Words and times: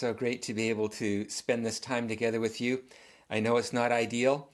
So 0.00 0.14
great 0.14 0.40
to 0.44 0.54
be 0.54 0.70
able 0.70 0.88
to 0.88 1.28
spend 1.28 1.66
this 1.66 1.78
time 1.78 2.08
together 2.08 2.40
with 2.40 2.58
you. 2.58 2.84
I 3.28 3.38
know 3.38 3.58
it's 3.58 3.74
not 3.74 3.92
ideal, 3.92 4.48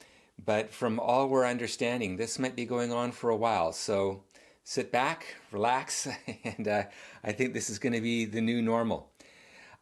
but 0.45 0.72
from 0.72 0.98
all 0.98 1.28
we're 1.28 1.46
understanding, 1.46 2.16
this 2.16 2.40
might 2.40 2.56
be 2.56 2.64
going 2.64 2.92
on 2.92 3.12
for 3.12 3.30
a 3.30 3.36
while. 3.36 3.72
So 3.72 4.24
sit 4.64 4.90
back, 4.90 5.36
relax, 5.52 6.09
and 6.45 6.66
uh, 6.66 6.82
I 7.22 7.30
think 7.30 7.54
this 7.54 7.70
is 7.70 7.78
going 7.78 7.92
to 7.92 8.00
be 8.00 8.24
the 8.24 8.40
new 8.40 8.60
normal. 8.60 9.12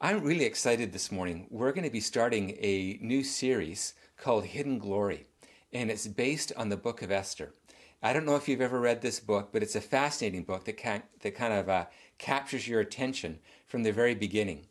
I'm 0.03 0.23
really 0.23 0.45
excited 0.45 0.93
this 0.93 1.11
morning. 1.11 1.47
We're 1.49 1.73
going 1.73 1.87
to 1.87 1.91
be 1.91 1.99
starting 1.99 2.59
a 2.61 2.99
new 3.01 3.25
series 3.25 3.95
called 4.19 4.45
Hidden 4.45 4.81
Glory, 4.81 5.25
and 5.73 5.91
it's 5.91 6.07
based 6.07 6.53
on 6.59 6.69
the 6.69 6.77
book 6.77 7.01
of 7.01 7.11
Esther. 7.11 7.55
I 8.03 8.13
don't 8.13 8.27
know 8.27 8.37
if 8.37 8.49
you've 8.49 8.61
ever 8.61 8.81
read 8.81 9.01
this 9.01 9.19
book, 9.19 9.49
but 9.51 9.63
it's 9.63 9.77
a 9.77 9.81
fascinating 9.81 10.43
book 10.43 10.67
that, 10.67 10.77
can, 10.77 11.05
that 11.21 11.35
kind 11.35 11.55
of 11.55 11.71
uh, 11.71 11.87
captures 12.19 12.69
your 12.69 12.81
attention 12.81 13.39
from 13.67 13.83
the 13.83 13.93
very 13.93 14.15
beginning. 14.15 14.67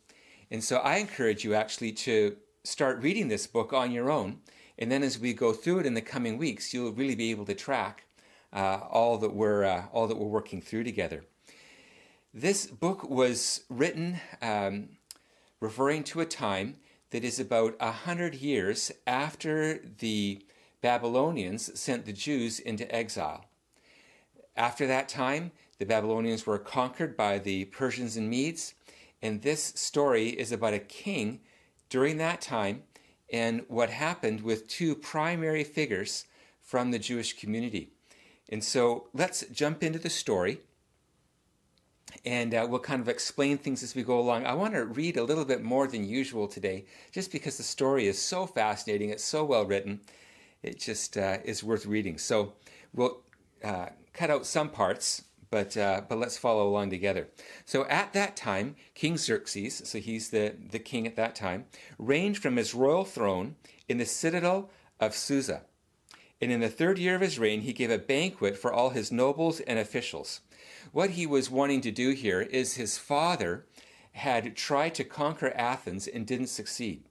And 0.50 0.62
so 0.62 0.78
I 0.78 0.96
encourage 0.96 1.44
you 1.44 1.54
actually 1.54 1.92
to 1.92 2.36
start 2.62 3.02
reading 3.02 3.28
this 3.28 3.46
book 3.46 3.72
on 3.72 3.92
your 3.92 4.10
own. 4.10 4.40
And 4.78 4.90
then 4.90 5.02
as 5.02 5.18
we 5.18 5.32
go 5.32 5.52
through 5.52 5.80
it 5.80 5.86
in 5.86 5.94
the 5.94 6.00
coming 6.00 6.38
weeks, 6.38 6.72
you'll 6.72 6.92
really 6.92 7.14
be 7.14 7.30
able 7.30 7.44
to 7.46 7.54
track 7.54 8.04
uh, 8.52 8.80
all, 8.90 9.18
that 9.18 9.34
we're, 9.34 9.64
uh, 9.64 9.84
all 9.92 10.06
that 10.06 10.16
we're 10.16 10.26
working 10.26 10.60
through 10.60 10.84
together. 10.84 11.24
This 12.32 12.66
book 12.66 13.08
was 13.08 13.64
written 13.68 14.20
um, 14.42 14.88
referring 15.60 16.02
to 16.04 16.20
a 16.20 16.26
time 16.26 16.76
that 17.10 17.24
is 17.24 17.38
about 17.38 17.76
a 17.78 17.92
hundred 17.92 18.34
years 18.34 18.90
after 19.06 19.78
the 19.98 20.44
Babylonians 20.82 21.78
sent 21.78 22.04
the 22.04 22.12
Jews 22.12 22.58
into 22.58 22.92
exile. 22.94 23.44
After 24.56 24.86
that 24.86 25.08
time, 25.08 25.52
the 25.78 25.86
Babylonians 25.86 26.44
were 26.44 26.58
conquered 26.58 27.16
by 27.16 27.38
the 27.38 27.66
Persians 27.66 28.16
and 28.16 28.28
Medes, 28.28 28.74
and 29.24 29.40
this 29.40 29.72
story 29.74 30.28
is 30.28 30.52
about 30.52 30.74
a 30.74 30.78
king 30.78 31.40
during 31.88 32.18
that 32.18 32.42
time 32.42 32.82
and 33.32 33.64
what 33.68 33.88
happened 33.88 34.42
with 34.42 34.68
two 34.68 34.94
primary 34.94 35.64
figures 35.64 36.26
from 36.60 36.90
the 36.90 36.98
Jewish 36.98 37.32
community. 37.32 37.88
And 38.50 38.62
so 38.62 39.08
let's 39.14 39.42
jump 39.46 39.82
into 39.82 39.98
the 39.98 40.10
story 40.10 40.60
and 42.26 42.54
uh, 42.54 42.66
we'll 42.68 42.80
kind 42.80 43.00
of 43.00 43.08
explain 43.08 43.56
things 43.56 43.82
as 43.82 43.94
we 43.94 44.02
go 44.02 44.20
along. 44.20 44.44
I 44.44 44.52
want 44.52 44.74
to 44.74 44.84
read 44.84 45.16
a 45.16 45.24
little 45.24 45.46
bit 45.46 45.62
more 45.62 45.88
than 45.88 46.04
usual 46.04 46.46
today, 46.46 46.84
just 47.10 47.32
because 47.32 47.56
the 47.56 47.62
story 47.62 48.06
is 48.06 48.20
so 48.20 48.46
fascinating, 48.46 49.08
it's 49.08 49.24
so 49.24 49.42
well 49.42 49.64
written, 49.64 50.00
it 50.62 50.78
just 50.78 51.16
uh, 51.16 51.38
is 51.44 51.64
worth 51.64 51.86
reading. 51.86 52.18
So 52.18 52.52
we'll 52.92 53.22
uh, 53.64 53.86
cut 54.12 54.30
out 54.30 54.44
some 54.44 54.68
parts 54.68 55.22
but 55.50 55.76
uh, 55.76 56.02
but 56.08 56.18
let's 56.18 56.38
follow 56.38 56.68
along 56.68 56.90
together. 56.90 57.28
So 57.64 57.84
at 57.86 58.12
that 58.12 58.36
time, 58.36 58.76
King 58.94 59.16
Xerxes, 59.16 59.82
so 59.84 59.98
he's 59.98 60.30
the, 60.30 60.54
the 60.70 60.78
king 60.78 61.06
at 61.06 61.16
that 61.16 61.34
time, 61.34 61.66
reigned 61.98 62.38
from 62.38 62.56
his 62.56 62.74
royal 62.74 63.04
throne 63.04 63.56
in 63.88 63.98
the 63.98 64.06
citadel 64.06 64.70
of 65.00 65.14
Susa. 65.14 65.62
And 66.40 66.50
in 66.52 66.60
the 66.60 66.68
third 66.68 66.98
year 66.98 67.14
of 67.14 67.20
his 67.20 67.38
reign, 67.38 67.62
he 67.62 67.72
gave 67.72 67.90
a 67.90 67.98
banquet 67.98 68.58
for 68.58 68.72
all 68.72 68.90
his 68.90 69.12
nobles 69.12 69.60
and 69.60 69.78
officials. 69.78 70.40
What 70.92 71.10
he 71.10 71.26
was 71.26 71.50
wanting 71.50 71.80
to 71.82 71.90
do 71.90 72.10
here 72.10 72.42
is 72.42 72.74
his 72.74 72.98
father 72.98 73.66
had 74.12 74.56
tried 74.56 74.94
to 74.94 75.04
conquer 75.04 75.52
Athens 75.56 76.06
and 76.06 76.26
didn't 76.26 76.48
succeed. 76.48 77.04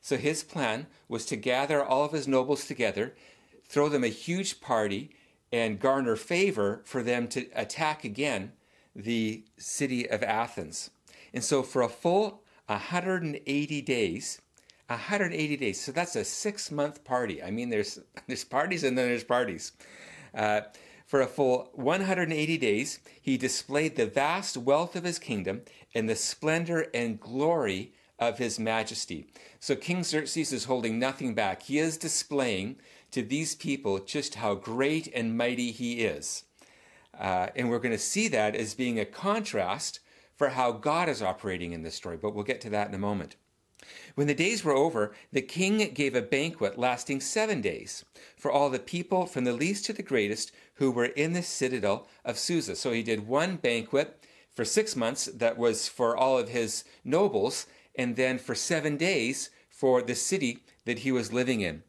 So 0.00 0.16
his 0.16 0.42
plan 0.42 0.86
was 1.08 1.24
to 1.26 1.36
gather 1.36 1.82
all 1.82 2.04
of 2.04 2.12
his 2.12 2.26
nobles 2.26 2.66
together, 2.66 3.14
throw 3.64 3.88
them 3.88 4.04
a 4.04 4.08
huge 4.08 4.60
party, 4.60 5.14
and 5.52 5.78
garner 5.78 6.16
favor 6.16 6.80
for 6.84 7.02
them 7.02 7.28
to 7.28 7.46
attack 7.54 8.04
again 8.04 8.52
the 8.96 9.44
city 9.58 10.08
of 10.08 10.22
Athens. 10.22 10.90
And 11.34 11.44
so 11.44 11.62
for 11.62 11.82
a 11.82 11.88
full 11.88 12.42
180 12.66 13.82
days, 13.82 14.40
180 14.88 15.56
days. 15.56 15.80
So 15.80 15.92
that's 15.92 16.16
a 16.16 16.24
six 16.24 16.70
month 16.70 17.04
party. 17.04 17.42
I 17.42 17.50
mean, 17.50 17.70
there's 17.70 17.98
there's 18.26 18.44
parties 18.44 18.84
and 18.84 18.96
then 18.96 19.08
there's 19.08 19.24
parties. 19.24 19.72
Uh, 20.34 20.62
for 21.06 21.20
a 21.20 21.26
full 21.26 21.68
180 21.74 22.56
days, 22.56 23.00
he 23.20 23.36
displayed 23.36 23.96
the 23.96 24.06
vast 24.06 24.56
wealth 24.56 24.96
of 24.96 25.04
his 25.04 25.18
kingdom 25.18 25.60
and 25.94 26.08
the 26.08 26.16
splendor 26.16 26.86
and 26.94 27.20
glory 27.20 27.92
of 28.18 28.38
his 28.38 28.58
majesty. 28.58 29.26
So 29.60 29.76
King 29.76 30.04
Xerxes 30.04 30.52
is 30.52 30.64
holding 30.64 30.98
nothing 30.98 31.34
back. 31.34 31.64
He 31.64 31.78
is 31.78 31.98
displaying 31.98 32.76
to 33.12 33.22
these 33.22 33.54
people 33.54 33.98
just 34.00 34.36
how 34.36 34.54
great 34.54 35.08
and 35.14 35.36
mighty 35.36 35.70
he 35.70 36.00
is. 36.00 36.44
Uh, 37.18 37.48
and 37.54 37.68
we're 37.68 37.78
going 37.78 37.92
to 37.92 37.98
see 37.98 38.28
that 38.28 38.56
as 38.56 38.74
being 38.74 38.98
a 38.98 39.04
contrast 39.04 40.00
for 40.34 40.50
how 40.50 40.72
God 40.72 41.08
is 41.08 41.22
operating 41.22 41.72
in 41.72 41.82
this 41.82 41.94
story, 41.94 42.16
but 42.16 42.34
we'll 42.34 42.44
get 42.44 42.60
to 42.62 42.70
that 42.70 42.88
in 42.88 42.94
a 42.94 42.98
moment. 42.98 43.36
When 44.14 44.26
the 44.26 44.34
days 44.34 44.64
were 44.64 44.72
over, 44.72 45.12
the 45.32 45.42
king 45.42 45.78
gave 45.92 46.14
a 46.14 46.22
banquet 46.22 46.78
lasting 46.78 47.20
seven 47.20 47.60
days 47.60 48.04
for 48.36 48.50
all 48.50 48.70
the 48.70 48.78
people, 48.78 49.26
from 49.26 49.44
the 49.44 49.52
least 49.52 49.84
to 49.86 49.92
the 49.92 50.02
greatest, 50.02 50.52
who 50.74 50.90
were 50.90 51.06
in 51.06 51.32
the 51.32 51.42
citadel 51.42 52.06
of 52.24 52.38
Susa. 52.38 52.76
So 52.76 52.92
he 52.92 53.02
did 53.02 53.26
one 53.26 53.56
banquet 53.56 54.24
for 54.54 54.64
six 54.64 54.94
months 54.96 55.26
that 55.26 55.58
was 55.58 55.88
for 55.88 56.16
all 56.16 56.38
of 56.38 56.48
his 56.48 56.84
nobles, 57.04 57.66
and 57.94 58.16
then 58.16 58.38
for 58.38 58.54
seven 58.54 58.96
days 58.96 59.50
for 59.68 60.00
the 60.00 60.14
city 60.14 60.60
that 60.84 61.00
he 61.00 61.12
was 61.12 61.32
living 61.32 61.60
in. 61.60 61.82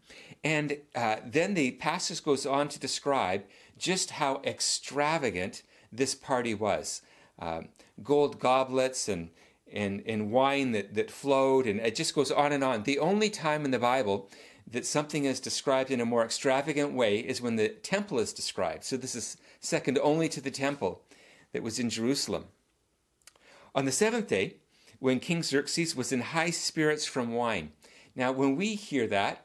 And 0.43 0.77
uh, 0.95 1.17
then 1.25 1.53
the 1.53 1.71
passage 1.71 2.23
goes 2.23 2.45
on 2.45 2.67
to 2.69 2.79
describe 2.79 3.43
just 3.77 4.11
how 4.11 4.41
extravagant 4.43 5.63
this 5.91 6.15
party 6.15 6.53
was. 6.53 7.01
Um, 7.39 7.69
gold 8.03 8.39
goblets 8.39 9.07
and, 9.07 9.29
and, 9.71 10.03
and 10.05 10.31
wine 10.31 10.71
that, 10.73 10.95
that 10.95 11.11
flowed, 11.11 11.65
and 11.65 11.79
it 11.79 11.95
just 11.95 12.13
goes 12.13 12.31
on 12.31 12.51
and 12.51 12.63
on. 12.63 12.83
The 12.83 12.99
only 12.99 13.29
time 13.29 13.65
in 13.65 13.71
the 13.71 13.79
Bible 13.79 14.29
that 14.69 14.85
something 14.85 15.25
is 15.25 15.39
described 15.39 15.91
in 15.91 16.01
a 16.01 16.05
more 16.05 16.23
extravagant 16.23 16.93
way 16.93 17.19
is 17.19 17.41
when 17.41 17.55
the 17.55 17.69
temple 17.69 18.19
is 18.19 18.33
described. 18.33 18.83
So 18.83 18.97
this 18.97 19.15
is 19.15 19.37
second 19.59 19.99
only 20.01 20.29
to 20.29 20.41
the 20.41 20.51
temple 20.51 21.01
that 21.51 21.63
was 21.63 21.79
in 21.79 21.89
Jerusalem. 21.89 22.45
On 23.75 23.85
the 23.85 23.91
seventh 23.91 24.27
day, 24.27 24.55
when 24.99 25.19
King 25.19 25.43
Xerxes 25.43 25.95
was 25.95 26.11
in 26.11 26.21
high 26.21 26.49
spirits 26.49 27.05
from 27.05 27.33
wine. 27.33 27.71
Now, 28.15 28.31
when 28.31 28.55
we 28.55 28.75
hear 28.75 29.05
that, 29.07 29.42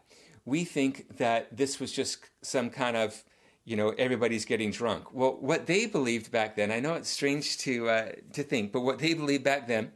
we 0.48 0.64
think 0.64 1.18
that 1.18 1.56
this 1.56 1.78
was 1.80 1.92
just 1.92 2.18
some 2.42 2.70
kind 2.70 2.96
of, 2.96 3.22
you 3.64 3.76
know, 3.76 3.90
everybody's 3.98 4.44
getting 4.44 4.70
drunk. 4.70 5.12
Well, 5.12 5.36
what 5.40 5.66
they 5.66 5.86
believed 5.86 6.30
back 6.30 6.56
then, 6.56 6.70
I 6.70 6.80
know 6.80 6.94
it's 6.94 7.10
strange 7.10 7.58
to 7.58 7.72
uh, 7.88 8.12
to 8.32 8.42
think, 8.42 8.72
but 8.72 8.80
what 8.80 8.98
they 8.98 9.14
believed 9.14 9.44
back 9.44 9.68
then 9.68 9.92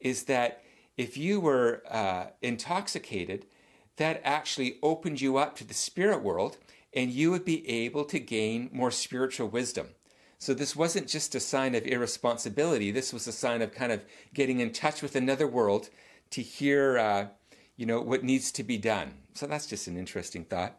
is 0.00 0.24
that 0.24 0.62
if 0.96 1.16
you 1.16 1.40
were 1.40 1.82
uh, 1.90 2.24
intoxicated, 2.42 3.46
that 3.96 4.20
actually 4.24 4.78
opened 4.82 5.20
you 5.20 5.36
up 5.36 5.56
to 5.56 5.64
the 5.64 5.74
spirit 5.74 6.22
world, 6.22 6.58
and 6.92 7.10
you 7.10 7.30
would 7.30 7.44
be 7.44 7.68
able 7.84 8.04
to 8.04 8.18
gain 8.18 8.68
more 8.72 8.90
spiritual 8.90 9.48
wisdom. 9.48 9.88
So 10.38 10.54
this 10.54 10.74
wasn't 10.74 11.06
just 11.06 11.34
a 11.34 11.40
sign 11.40 11.74
of 11.76 11.86
irresponsibility. 11.86 12.90
This 12.90 13.12
was 13.12 13.28
a 13.28 13.32
sign 13.32 13.62
of 13.62 13.72
kind 13.72 13.92
of 13.92 14.04
getting 14.34 14.60
in 14.60 14.72
touch 14.72 15.00
with 15.00 15.14
another 15.14 15.46
world 15.46 15.88
to 16.30 16.42
hear, 16.42 16.98
uh, 16.98 17.26
you 17.76 17.86
know, 17.86 18.00
what 18.00 18.24
needs 18.24 18.52
to 18.52 18.62
be 18.62 18.78
done. 18.78 19.14
So 19.34 19.46
that's 19.46 19.66
just 19.66 19.86
an 19.86 19.96
interesting 19.96 20.44
thought. 20.44 20.78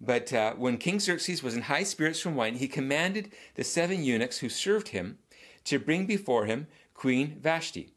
But 0.00 0.32
uh, 0.32 0.54
when 0.54 0.78
King 0.78 0.98
Xerxes 0.98 1.42
was 1.42 1.54
in 1.54 1.62
high 1.62 1.84
spirits 1.84 2.20
from 2.20 2.34
wine, 2.34 2.56
he 2.56 2.66
commanded 2.66 3.32
the 3.54 3.64
seven 3.64 4.02
eunuchs 4.02 4.38
who 4.38 4.48
served 4.48 4.88
him 4.88 5.18
to 5.64 5.78
bring 5.78 6.06
before 6.06 6.46
him 6.46 6.66
Queen 6.94 7.38
Vashti, 7.40 7.92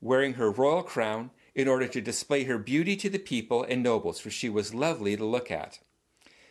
wearing 0.00 0.34
her 0.34 0.50
royal 0.50 0.82
crown 0.82 1.30
in 1.54 1.68
order 1.68 1.88
to 1.88 2.00
display 2.00 2.44
her 2.44 2.58
beauty 2.58 2.96
to 2.96 3.10
the 3.10 3.18
people 3.18 3.64
and 3.64 3.82
nobles, 3.82 4.18
for 4.18 4.30
she 4.30 4.48
was 4.48 4.74
lovely 4.74 5.16
to 5.16 5.24
look 5.24 5.50
at. 5.50 5.78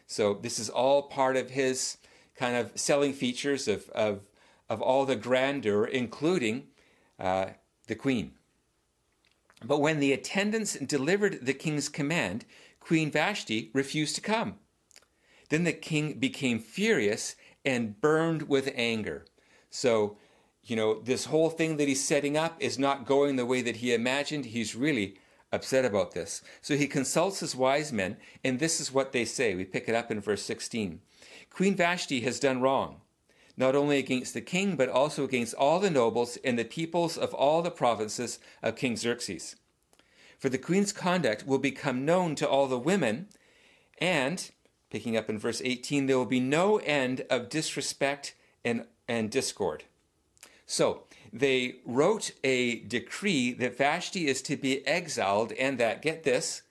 So 0.07 0.35
this 0.35 0.59
is 0.59 0.69
all 0.69 1.03
part 1.03 1.35
of 1.35 1.51
his 1.51 1.97
kind 2.35 2.55
of 2.55 2.71
selling 2.75 3.13
features 3.13 3.67
of, 3.67 3.89
of, 3.89 4.21
of 4.69 4.81
all 4.81 5.05
the 5.05 5.15
grandeur, 5.15 5.85
including 5.85 6.67
uh, 7.19 7.47
the 7.87 7.95
queen. 7.95 8.33
But 9.65 9.81
when 9.81 9.99
the 9.99 10.13
attendants 10.13 10.75
delivered 10.75 11.45
the 11.45 11.53
king's 11.53 11.89
command, 11.89 12.45
Queen 12.79 13.11
Vashti 13.11 13.71
refused 13.73 14.15
to 14.15 14.21
come. 14.21 14.55
Then 15.49 15.63
the 15.63 15.73
king 15.73 16.19
became 16.19 16.59
furious 16.59 17.35
and 17.63 17.99
burned 17.99 18.43
with 18.43 18.71
anger. 18.75 19.25
So, 19.69 20.17
you 20.63 20.75
know, 20.75 21.01
this 21.01 21.25
whole 21.25 21.49
thing 21.49 21.77
that 21.77 21.87
he's 21.87 22.03
setting 22.03 22.37
up 22.37 22.55
is 22.59 22.79
not 22.79 23.05
going 23.05 23.35
the 23.35 23.45
way 23.45 23.61
that 23.61 23.77
he 23.77 23.93
imagined. 23.93 24.45
He's 24.45 24.75
really 24.75 25.17
upset 25.51 25.85
about 25.85 26.11
this. 26.11 26.41
So 26.61 26.75
he 26.75 26.87
consults 26.87 27.39
his 27.39 27.55
wise 27.55 27.91
men, 27.91 28.17
and 28.43 28.59
this 28.59 28.79
is 28.79 28.91
what 28.91 29.11
they 29.11 29.25
say. 29.25 29.55
We 29.55 29.65
pick 29.65 29.87
it 29.87 29.95
up 29.95 30.11
in 30.11 30.21
verse 30.21 30.43
16. 30.43 31.01
Queen 31.49 31.75
Vashti 31.75 32.21
has 32.21 32.39
done 32.39 32.61
wrong, 32.61 33.01
not 33.57 33.75
only 33.75 33.97
against 33.97 34.33
the 34.33 34.41
king, 34.41 34.75
but 34.75 34.89
also 34.89 35.23
against 35.23 35.53
all 35.55 35.79
the 35.79 35.89
nobles 35.89 36.37
and 36.43 36.59
the 36.59 36.65
peoples 36.65 37.17
of 37.17 37.33
all 37.33 37.61
the 37.61 37.71
provinces 37.71 38.39
of 38.61 38.75
King 38.75 38.97
Xerxes. 38.97 39.55
For 40.37 40.49
the 40.49 40.57
queen's 40.57 40.91
conduct 40.91 41.47
will 41.47 41.59
become 41.59 42.05
known 42.05 42.35
to 42.35 42.47
all 42.47 42.67
the 42.67 42.77
women, 42.77 43.27
and, 43.99 44.51
picking 44.89 45.15
up 45.15 45.29
in 45.29 45.39
verse 45.39 45.61
18, 45.63 46.05
there 46.05 46.17
will 46.17 46.25
be 46.25 46.39
no 46.39 46.77
end 46.77 47.25
of 47.29 47.49
disrespect 47.49 48.35
and, 48.63 48.85
and 49.07 49.31
discord. 49.31 49.85
So 50.65 51.03
they 51.31 51.75
wrote 51.85 52.31
a 52.43 52.79
decree 52.79 53.53
that 53.53 53.77
Vashti 53.77 54.27
is 54.27 54.41
to 54.43 54.57
be 54.57 54.85
exiled 54.85 55.51
and 55.53 55.77
that, 55.77 56.01
get 56.01 56.23
this, 56.23 56.63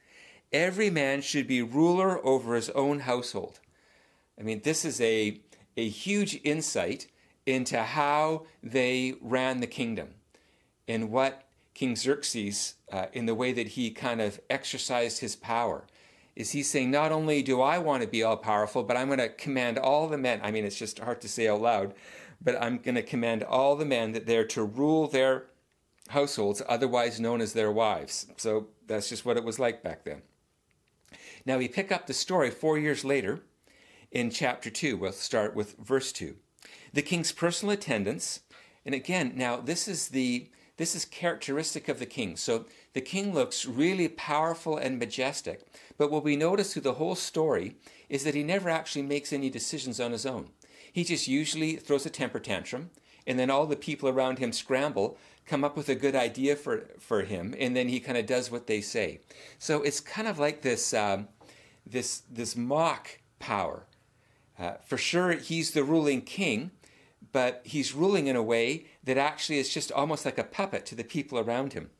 every 0.53 0.91
man 0.91 1.21
should 1.21 1.47
be 1.47 1.63
ruler 1.63 2.25
over 2.25 2.55
his 2.55 2.71
own 2.71 3.01
household. 3.01 3.61
I 4.39 4.43
mean, 4.43 4.63
this 4.63 4.85
is 4.85 5.01
a, 5.01 5.41
a 5.76 5.88
huge 5.88 6.41
insight 6.44 7.09
into 7.47 7.82
how 7.82 8.47
they 8.62 9.15
ran 9.21 9.61
the 9.61 9.67
kingdom 9.67 10.09
and 10.88 11.11
what 11.11 11.44
King 11.75 11.97
Xerxes, 11.97 12.75
uh, 12.93 13.06
in 13.12 13.26
the 13.26 13.35
way 13.35 13.53
that 13.53 13.69
he 13.69 13.91
kind 13.91 14.21
of 14.21 14.41
exercised 14.49 15.21
his 15.21 15.35
power, 15.35 15.87
is 16.37 16.53
he 16.53 16.62
saying, 16.62 16.91
not 16.91 17.12
only 17.12 17.43
do 17.43 17.61
I 17.61 17.79
want 17.79 18.03
to 18.03 18.09
be 18.09 18.23
all 18.23 18.37
powerful, 18.37 18.82
but 18.82 18.97
I'm 18.97 19.09
going 19.09 19.19
to 19.19 19.29
command 19.29 19.79
all 19.79 20.09
the 20.09 20.19
men. 20.19 20.41
I 20.43 20.50
mean, 20.50 20.65
it's 20.65 20.79
just 20.79 20.99
hard 20.99 21.21
to 21.23 21.29
say 21.29 21.49
out 21.49 21.61
loud, 21.61 21.94
but 22.41 22.61
I'm 22.61 22.79
going 22.79 22.94
to 22.97 23.03
command 23.03 23.43
all 23.43 23.76
the 23.76 23.85
men 23.85 24.12
that 24.12 24.26
they're 24.26 24.47
to 24.47 24.65
rule 24.65 25.09
their 25.09 25.47
households, 26.09 26.62
otherwise 26.69 27.21
known 27.21 27.41
as 27.41 27.53
their 27.53 27.73
wives. 27.73 28.26
So 28.37 28.69
that's 28.87 29.09
just 29.09 29.25
what 29.25 29.37
it 29.37 29.44
was 29.44 29.59
like 29.59 29.82
back 29.82 30.05
then. 30.05 30.23
Now 31.47 31.59
we 31.59 31.69
pick 31.69 31.93
up 31.93 32.06
the 32.06 32.15
story 32.15 32.50
four 32.50 32.79
years 32.79 33.05
later 33.05 33.41
in 34.14 34.31
chapter 34.31 34.70
2. 34.70 34.96
We'll 34.96 35.12
start 35.12 35.55
with 35.55 35.76
verse 35.76 36.12
2. 36.12 36.37
The 36.93 37.02
king's 37.02 37.32
personal 37.32 37.75
attendants, 37.75 38.40
and 38.87 38.94
again, 38.94 39.32
now 39.34 39.56
this 39.56 39.88
is 39.88 40.08
the 40.08 40.49
this 40.76 40.96
is 40.96 41.05
characteristic 41.05 41.88
of 41.88 42.00
the 42.00 42.06
king. 42.06 42.37
So 42.37 42.64
the 42.94 43.00
king 43.00 43.32
looks 43.32 43.64
really 43.64 44.08
powerful 44.08 44.76
and 44.76 44.99
majestic, 44.99 45.62
but 45.99 46.11
what 46.11 46.25
we 46.25 46.34
notice 46.34 46.72
through 46.72 46.82
the 46.82 46.94
whole 46.94 47.14
story 47.14 47.76
is 48.08 48.25
that 48.25 48.34
he 48.34 48.43
never 48.43 48.69
actually 48.69 49.02
makes 49.02 49.32
any 49.32 49.50
decisions 49.50 50.00
on 50.00 50.11
his 50.11 50.26
own. 50.26 50.50
He 50.93 51.05
just 51.05 51.28
usually 51.28 51.76
throws 51.76 52.06
a 52.06 52.11
temper 52.11 52.40
tantrum, 52.40 52.90
and 53.25 53.38
then 53.38 53.50
all 53.50 53.66
the 53.66 53.76
people 53.76 54.08
around 54.08 54.38
him 54.38 54.52
scramble, 54.52 55.16
come 55.46 55.62
up 55.62 55.76
with 55.76 55.88
a 55.88 55.94
good 55.94 56.16
idea 56.16 56.56
for, 56.56 56.88
for 56.99 57.22
him, 57.22 57.55
and 57.58 57.76
then 57.76 57.88
he 57.88 58.00
kind 58.00 58.19
of 58.19 58.26
does 58.26 58.50
what 58.50 58.66
they 58.66 58.81
say. 58.81 59.20
So 59.58 59.82
it's 59.82 60.00
kind 60.00 60.26
of 60.26 60.40
like 60.40 60.62
this, 60.62 60.93
um, 60.93 61.28
this, 61.87 62.22
this 62.31 62.56
mock 62.56 63.20
power. 63.38 63.87
Uh, 64.59 64.75
for 64.85 64.97
sure, 64.97 65.33
he's 65.33 65.73
the 65.73 65.85
ruling 65.85 66.23
king, 66.23 66.71
but 67.33 67.61
he's 67.65 67.95
ruling 67.95 68.27
in 68.27 68.37
a 68.37 68.43
way 68.43 68.87
that 69.03 69.19
actually 69.19 69.59
is 69.59 69.73
just 69.73 69.91
almost 69.91 70.25
like 70.25 70.39
a 70.39 70.45
puppet 70.45 70.87
to 70.87 70.95
the 70.95 71.05
people 71.05 71.39
around 71.39 71.73
him. 71.73 71.91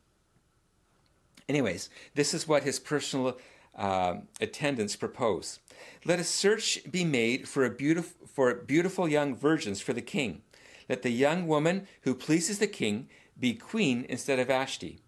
Anyways, 1.47 1.89
this 2.15 2.33
is 2.33 2.47
what 2.47 2.63
his 2.63 2.79
personal 2.79 3.37
uh, 3.75 4.15
attendants 4.39 4.95
propose. 4.95 5.59
Let 6.05 6.19
a 6.19 6.23
search 6.23 6.79
be 6.89 7.03
made 7.03 7.47
for, 7.47 7.65
a 7.65 7.69
beautiful, 7.69 8.27
for 8.27 8.53
beautiful 8.55 9.07
young 9.07 9.35
virgins 9.35 9.81
for 9.81 9.93
the 9.93 10.01
king. 10.01 10.41
Let 10.87 11.01
the 11.01 11.11
young 11.11 11.47
woman 11.47 11.87
who 12.01 12.15
pleases 12.15 12.59
the 12.59 12.67
king 12.67 13.09
be 13.37 13.53
queen 13.53 14.05
instead 14.07 14.39
of 14.39 14.47
Vashti. 14.47 14.99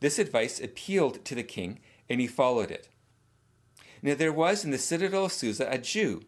This 0.00 0.18
advice 0.18 0.60
appealed 0.60 1.24
to 1.26 1.34
the 1.34 1.42
king, 1.42 1.78
and 2.08 2.20
he 2.20 2.26
followed 2.26 2.70
it. 2.70 2.88
Now 4.02 4.14
there 4.14 4.32
was 4.32 4.64
in 4.64 4.70
the 4.70 4.78
citadel 4.78 5.26
of 5.26 5.32
Susa 5.32 5.68
a 5.70 5.78
Jew 5.78 6.22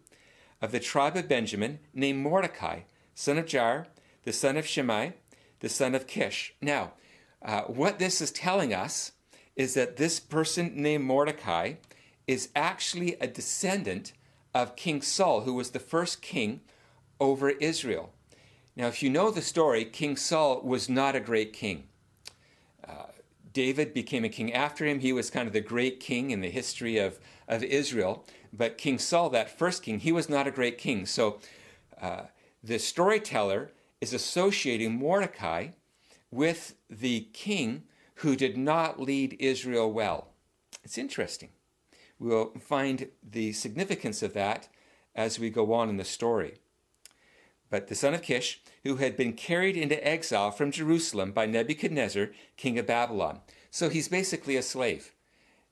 of 0.62 0.70
the 0.70 0.80
tribe 0.80 1.16
of 1.16 1.28
Benjamin 1.28 1.80
named 1.92 2.22
Mordecai, 2.22 2.80
son 3.14 3.36
of 3.36 3.46
Jair, 3.46 3.86
the 4.22 4.32
son 4.32 4.56
of 4.56 4.66
Shimei, 4.66 5.12
the 5.60 5.68
son 5.68 5.94
of 5.94 6.06
Kish. 6.06 6.54
Now, 6.62 6.92
uh, 7.42 7.62
what 7.62 7.98
this 7.98 8.20
is 8.20 8.30
telling 8.30 8.72
us 8.72 9.12
is 9.56 9.74
that 9.74 9.96
this 9.96 10.20
person 10.20 10.72
named 10.80 11.04
Mordecai 11.04 11.74
is 12.28 12.48
actually 12.54 13.14
a 13.20 13.26
descendant 13.26 14.12
of 14.54 14.76
King 14.76 15.02
Saul, 15.02 15.42
who 15.42 15.54
was 15.54 15.70
the 15.70 15.80
first 15.80 16.22
king 16.22 16.60
over 17.18 17.50
Israel. 17.50 18.12
Now, 18.76 18.86
if 18.86 19.02
you 19.02 19.10
know 19.10 19.30
the 19.30 19.42
story, 19.42 19.84
King 19.84 20.16
Saul 20.16 20.62
was 20.62 20.88
not 20.88 21.16
a 21.16 21.20
great 21.20 21.52
king. 21.52 21.88
Uh, 22.86 23.06
David 23.52 23.92
became 23.92 24.24
a 24.24 24.28
king 24.28 24.52
after 24.52 24.86
him. 24.86 25.00
He 25.00 25.12
was 25.12 25.30
kind 25.30 25.46
of 25.46 25.52
the 25.52 25.60
great 25.60 26.00
king 26.00 26.30
in 26.30 26.40
the 26.40 26.50
history 26.50 26.98
of, 26.98 27.18
of 27.48 27.62
Israel. 27.62 28.24
But 28.52 28.78
King 28.78 28.98
Saul, 28.98 29.30
that 29.30 29.58
first 29.58 29.82
king, 29.82 30.00
he 30.00 30.12
was 30.12 30.28
not 30.28 30.46
a 30.46 30.50
great 30.50 30.78
king. 30.78 31.06
So 31.06 31.40
uh, 32.00 32.24
the 32.62 32.78
storyteller 32.78 33.72
is 34.00 34.12
associating 34.12 34.98
Mordecai 34.98 35.68
with 36.30 36.74
the 36.90 37.28
king 37.32 37.84
who 38.16 38.36
did 38.36 38.56
not 38.56 39.00
lead 39.00 39.36
Israel 39.38 39.90
well. 39.92 40.28
It's 40.84 40.98
interesting. 40.98 41.50
We'll 42.18 42.52
find 42.60 43.08
the 43.22 43.52
significance 43.52 44.22
of 44.22 44.34
that 44.34 44.68
as 45.14 45.38
we 45.38 45.50
go 45.50 45.72
on 45.72 45.88
in 45.88 45.96
the 45.96 46.04
story. 46.04 46.54
But 47.70 47.88
the 47.88 47.94
son 47.94 48.14
of 48.14 48.22
Kish, 48.22 48.60
who 48.84 48.96
had 48.96 49.16
been 49.16 49.32
carried 49.32 49.76
into 49.76 50.06
exile 50.06 50.50
from 50.50 50.70
Jerusalem 50.70 51.32
by 51.32 51.46
Nebuchadnezzar, 51.46 52.28
king 52.56 52.78
of 52.78 52.86
Babylon. 52.86 53.40
So 53.70 53.88
he's 53.88 54.08
basically 54.08 54.56
a 54.56 54.62
slave. 54.62 55.12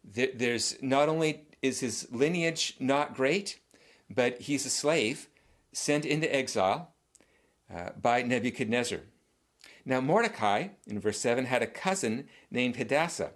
There's 0.03 0.81
not 0.83 1.09
only 1.09 1.45
is 1.63 1.81
his 1.81 2.07
lineage 2.11 2.77
not 2.79 3.15
great, 3.15 3.61
but 4.09 4.41
he's 4.43 4.67
a 4.67 4.71
slave 4.71 5.29
sent 5.73 6.05
into 6.05 6.35
exile 6.35 6.95
uh, 7.75 7.91
by 8.01 8.23
Nebuchadnezzar. 8.23 9.01
Now, 9.85 10.01
Mordecai, 10.01 10.69
in 10.87 11.01
verse 11.01 11.19
7, 11.19 11.47
had 11.47 11.63
a 11.63 11.67
cousin 11.67 12.29
named 12.51 12.77
Hadassah, 12.77 13.33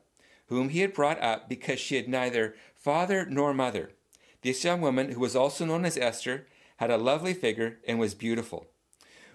whom 0.47 0.69
he 0.69 0.81
had 0.81 0.93
brought 0.93 1.23
up 1.23 1.49
because 1.49 1.81
she 1.81 1.97
had 1.97 2.09
neither 2.09 2.55
father 2.75 3.27
nor 3.27 3.55
mother. 3.55 3.93
This 4.43 4.65
young 4.65 4.81
woman, 4.81 5.13
who 5.13 5.21
was 5.21 5.35
also 5.35 5.65
known 5.65 5.85
as 5.85 5.97
Esther, 5.97 6.47
had 6.77 6.91
a 6.91 6.99
lovely 6.99 7.35
figure 7.35 7.79
and 7.87 7.99
was 7.99 8.15
beautiful. 8.15 8.67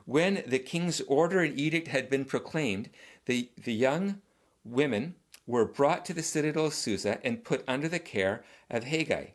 When 0.06 0.44
the 0.46 0.60
king's 0.60 1.02
order 1.02 1.40
and 1.40 1.60
edict 1.60 1.88
had 1.88 2.10
been 2.10 2.26
proclaimed, 2.26 2.90
the, 3.26 3.50
the 3.58 3.74
young 3.74 4.22
women 4.64 5.16
were 5.50 5.66
brought 5.66 6.06
to 6.06 6.14
the 6.14 6.22
citadel 6.22 6.68
of 6.68 6.74
Susa 6.76 7.20
and 7.26 7.44
put 7.44 7.64
under 7.68 7.88
the 7.90 7.98
care 7.98 8.44
of 8.70 8.84
Hegai. 8.84 9.32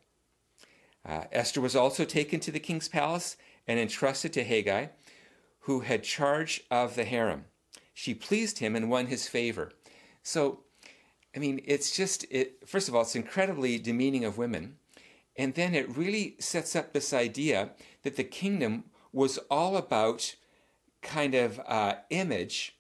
Uh, 1.04 1.24
Esther 1.32 1.60
was 1.60 1.74
also 1.74 2.04
taken 2.04 2.38
to 2.38 2.52
the 2.52 2.60
king's 2.60 2.86
palace 2.86 3.36
and 3.66 3.80
entrusted 3.80 4.32
to 4.34 4.44
Hegai, 4.44 4.90
who 5.62 5.80
had 5.80 6.04
charge 6.04 6.62
of 6.70 6.94
the 6.94 7.02
harem. 7.02 7.46
She 7.92 8.14
pleased 8.14 8.60
him 8.60 8.76
and 8.76 8.88
won 8.88 9.06
his 9.06 9.26
favor. 9.26 9.72
So, 10.22 10.60
I 11.34 11.40
mean, 11.40 11.60
it's 11.64 11.96
just, 11.96 12.26
it, 12.30 12.58
first 12.64 12.88
of 12.88 12.94
all, 12.94 13.02
it's 13.02 13.16
incredibly 13.16 13.76
demeaning 13.78 14.24
of 14.24 14.38
women. 14.38 14.76
And 15.36 15.54
then 15.54 15.74
it 15.74 15.96
really 15.96 16.36
sets 16.38 16.76
up 16.76 16.92
this 16.92 17.12
idea 17.12 17.70
that 18.04 18.14
the 18.14 18.22
kingdom 18.22 18.84
was 19.12 19.38
all 19.50 19.76
about 19.76 20.36
kind 21.02 21.34
of 21.34 21.60
uh, 21.66 21.94
image, 22.10 22.76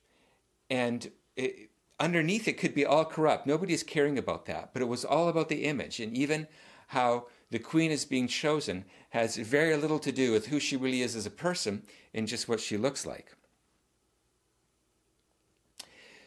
and 0.70 1.10
it, 1.34 1.70
underneath 2.04 2.46
it 2.46 2.58
could 2.58 2.74
be 2.74 2.84
all 2.84 3.06
corrupt. 3.06 3.46
Nobody's 3.46 3.82
caring 3.82 4.18
about 4.18 4.44
that, 4.44 4.74
but 4.74 4.82
it 4.82 4.88
was 4.88 5.06
all 5.06 5.28
about 5.30 5.48
the 5.48 5.64
image. 5.64 6.00
And 6.00 6.14
even 6.14 6.46
how 6.88 7.28
the 7.50 7.58
queen 7.58 7.90
is 7.90 8.04
being 8.04 8.28
chosen 8.28 8.84
has 9.10 9.36
very 9.36 9.74
little 9.74 9.98
to 10.00 10.12
do 10.12 10.30
with 10.30 10.48
who 10.48 10.60
she 10.60 10.76
really 10.76 11.00
is 11.00 11.16
as 11.16 11.24
a 11.24 11.30
person 11.30 11.82
and 12.12 12.28
just 12.28 12.46
what 12.46 12.60
she 12.60 12.76
looks 12.76 13.06
like. 13.06 13.34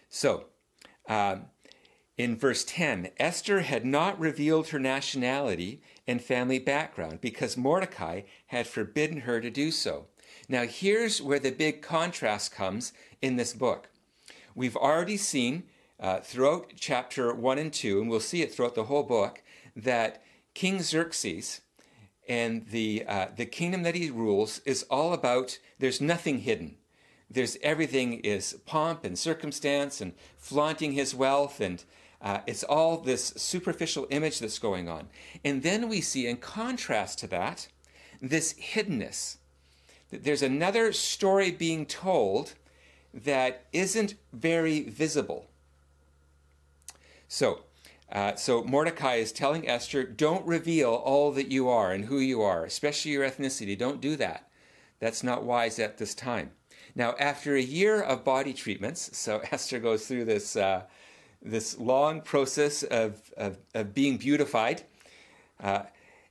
So, 0.10 0.46
um, 1.08 1.46
in 2.18 2.36
verse 2.36 2.66
10, 2.66 3.12
Esther 3.20 3.62
had 3.62 3.86
not 3.86 4.20
revealed 4.20 4.70
her 4.70 4.80
nationality 4.80 5.84
and 6.08 6.20
family 6.20 6.58
background 6.58 7.22
because 7.22 7.56
Mordecai 7.56 8.22
had 8.48 8.66
forbidden 8.66 9.22
her 9.22 9.40
to 9.42 9.52
do 9.52 9.70
so. 9.70 10.08
Now, 10.50 10.64
here's 10.64 11.22
where 11.22 11.40
the 11.40 11.52
big 11.52 11.84
contrast 11.84 12.52
comes 12.52 12.94
in 13.22 13.36
this 13.36 13.54
book. 13.54 13.90
We've 14.58 14.76
already 14.76 15.18
seen 15.18 15.66
uh, 16.00 16.22
throughout 16.22 16.72
chapter 16.76 17.32
1 17.32 17.60
and 17.60 17.72
2, 17.72 18.02
and 18.02 18.10
we'll 18.10 18.20
see 18.20 18.42
it 18.42 18.52
throughout 18.52 18.74
the 18.74 18.86
whole 18.86 19.04
book, 19.04 19.44
that 19.76 20.24
King 20.56 20.82
Xerxes 20.82 21.62
and 22.28 22.66
the, 22.70 23.06
uh, 23.08 23.28
the 23.36 23.46
kingdom 23.46 23.84
that 23.84 23.94
he 23.94 24.10
rules 24.10 24.58
is 24.66 24.82
all 24.90 25.14
about, 25.14 25.60
there's 25.78 26.02
nothing 26.02 26.40
hidden. 26.40 26.78
There's 27.30 27.56
everything 27.62 28.14
is 28.22 28.58
pomp 28.66 29.06
and 29.06 29.16
circumstance 29.16 30.02
and 30.02 30.14
flaunting 30.38 30.94
his 30.94 31.14
wealth, 31.14 31.62
and 31.62 31.84
uh, 32.20 32.40
it's 32.48 32.64
all 32.64 32.98
this 32.98 33.36
superficial 33.38 34.08
image 34.10 34.40
that's 34.40 34.58
going 34.58 34.90
on. 34.90 35.10
And 35.46 35.62
then 35.62 35.88
we 35.88 36.02
see, 36.02 36.26
in 36.26 36.38
contrast 36.38 37.20
to 37.20 37.28
that, 37.28 37.68
this 38.20 38.56
hiddenness. 38.56 39.38
There's 40.10 40.42
another 40.42 40.94
story 40.94 41.52
being 41.52 41.86
told 41.86 42.56
that 43.24 43.66
isn't 43.74 44.16
very 44.32 44.82
visible. 44.82 45.48
So, 47.28 47.64
uh, 48.12 48.36
so 48.36 48.64
Mordecai 48.64 49.16
is 49.16 49.32
telling 49.32 49.68
Esther, 49.68 50.04
don't 50.04 50.46
reveal 50.46 50.92
all 50.92 51.32
that 51.32 51.52
you 51.52 51.68
are 51.68 51.92
and 51.92 52.06
who 52.06 52.20
you 52.20 52.42
are, 52.42 52.64
especially 52.64 53.12
your 53.12 53.28
ethnicity. 53.28 53.78
Don't 53.78 54.00
do 54.00 54.16
that. 54.18 54.50
That's 55.00 55.24
not 55.24 55.44
wise 55.44 55.80
at 55.80 55.98
this 55.98 56.16
time. 56.16 56.52
Now, 56.96 57.16
after 57.20 57.56
a 57.56 57.62
year 57.62 58.02
of 58.02 58.24
body 58.24 58.54
treatments, 58.54 59.18
so 59.18 59.42
Esther 59.52 59.80
goes 59.80 60.08
through 60.08 60.26
this, 60.26 60.56
uh, 60.56 60.84
this 61.42 61.78
long 61.78 62.22
process 62.22 62.84
of, 62.84 63.32
of, 63.36 63.58
of 63.74 63.94
being 63.94 64.18
beautified. 64.18 64.84
Uh, 65.62 65.84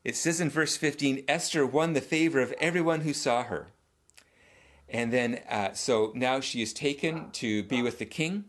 it 0.05 0.17
says 0.17 0.41
in 0.41 0.51
verse 0.51 0.77
15 0.77 1.25
Esther 1.27 1.67
won 1.67 1.93
the 1.93 2.01
favor 2.01 2.41
of 2.41 2.53
everyone 2.61 3.01
who 3.01 3.13
saw 3.13 3.43
her. 3.43 3.69
And 4.89 5.13
then, 5.13 5.41
uh, 5.49 5.73
so 5.73 6.13
now 6.15 6.41
she 6.41 6.63
is 6.63 6.73
taken 6.73 7.31
to 7.33 7.63
be 7.65 7.83
with 7.83 7.99
the 7.99 8.07
king. 8.07 8.45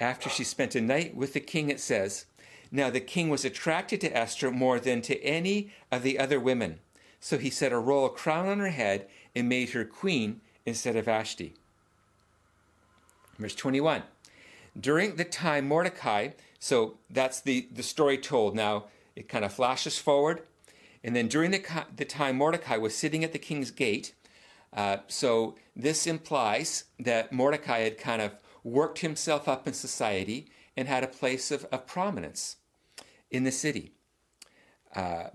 After 0.00 0.28
she 0.28 0.44
spent 0.44 0.74
a 0.74 0.80
night 0.80 1.14
with 1.14 1.34
the 1.34 1.40
king, 1.40 1.68
it 1.70 1.80
says, 1.80 2.26
Now 2.70 2.90
the 2.90 3.00
king 3.00 3.28
was 3.28 3.44
attracted 3.44 4.00
to 4.00 4.16
Esther 4.16 4.50
more 4.50 4.80
than 4.80 5.02
to 5.02 5.22
any 5.22 5.70
of 5.92 6.02
the 6.02 6.18
other 6.18 6.40
women. 6.40 6.80
So 7.20 7.38
he 7.38 7.50
set 7.50 7.72
a 7.72 7.78
royal 7.78 8.08
crown 8.08 8.48
on 8.48 8.58
her 8.58 8.70
head 8.70 9.08
and 9.34 9.48
made 9.48 9.70
her 9.70 9.84
queen 9.84 10.40
instead 10.66 10.96
of 10.96 11.06
Vashti. 11.06 11.54
Verse 13.38 13.54
21. 13.54 14.02
During 14.78 15.16
the 15.16 15.24
time 15.24 15.68
Mordecai, 15.68 16.30
so 16.58 16.98
that's 17.08 17.40
the, 17.40 17.68
the 17.72 17.82
story 17.82 18.18
told. 18.18 18.54
Now 18.54 18.86
it 19.14 19.28
kind 19.28 19.44
of 19.44 19.52
flashes 19.52 19.98
forward. 19.98 20.42
And 21.02 21.14
then 21.14 21.28
during 21.28 21.50
the, 21.50 21.84
the 21.94 22.04
time 22.04 22.36
Mordecai 22.36 22.76
was 22.76 22.94
sitting 22.94 23.22
at 23.22 23.32
the 23.32 23.38
king's 23.38 23.70
gate, 23.70 24.14
uh, 24.74 24.98
so 25.06 25.54
this 25.76 26.06
implies 26.06 26.84
that 26.98 27.32
Mordecai 27.32 27.80
had 27.80 27.98
kind 27.98 28.20
of 28.20 28.32
worked 28.64 28.98
himself 28.98 29.48
up 29.48 29.68
in 29.68 29.74
society 29.74 30.50
and 30.76 30.88
had 30.88 31.04
a 31.04 31.08
place 31.08 31.50
of, 31.50 31.64
of 31.66 31.86
prominence 31.86 32.56
in 33.30 33.44
the 33.44 33.52
city. 33.52 33.92
Uh, 34.94 35.28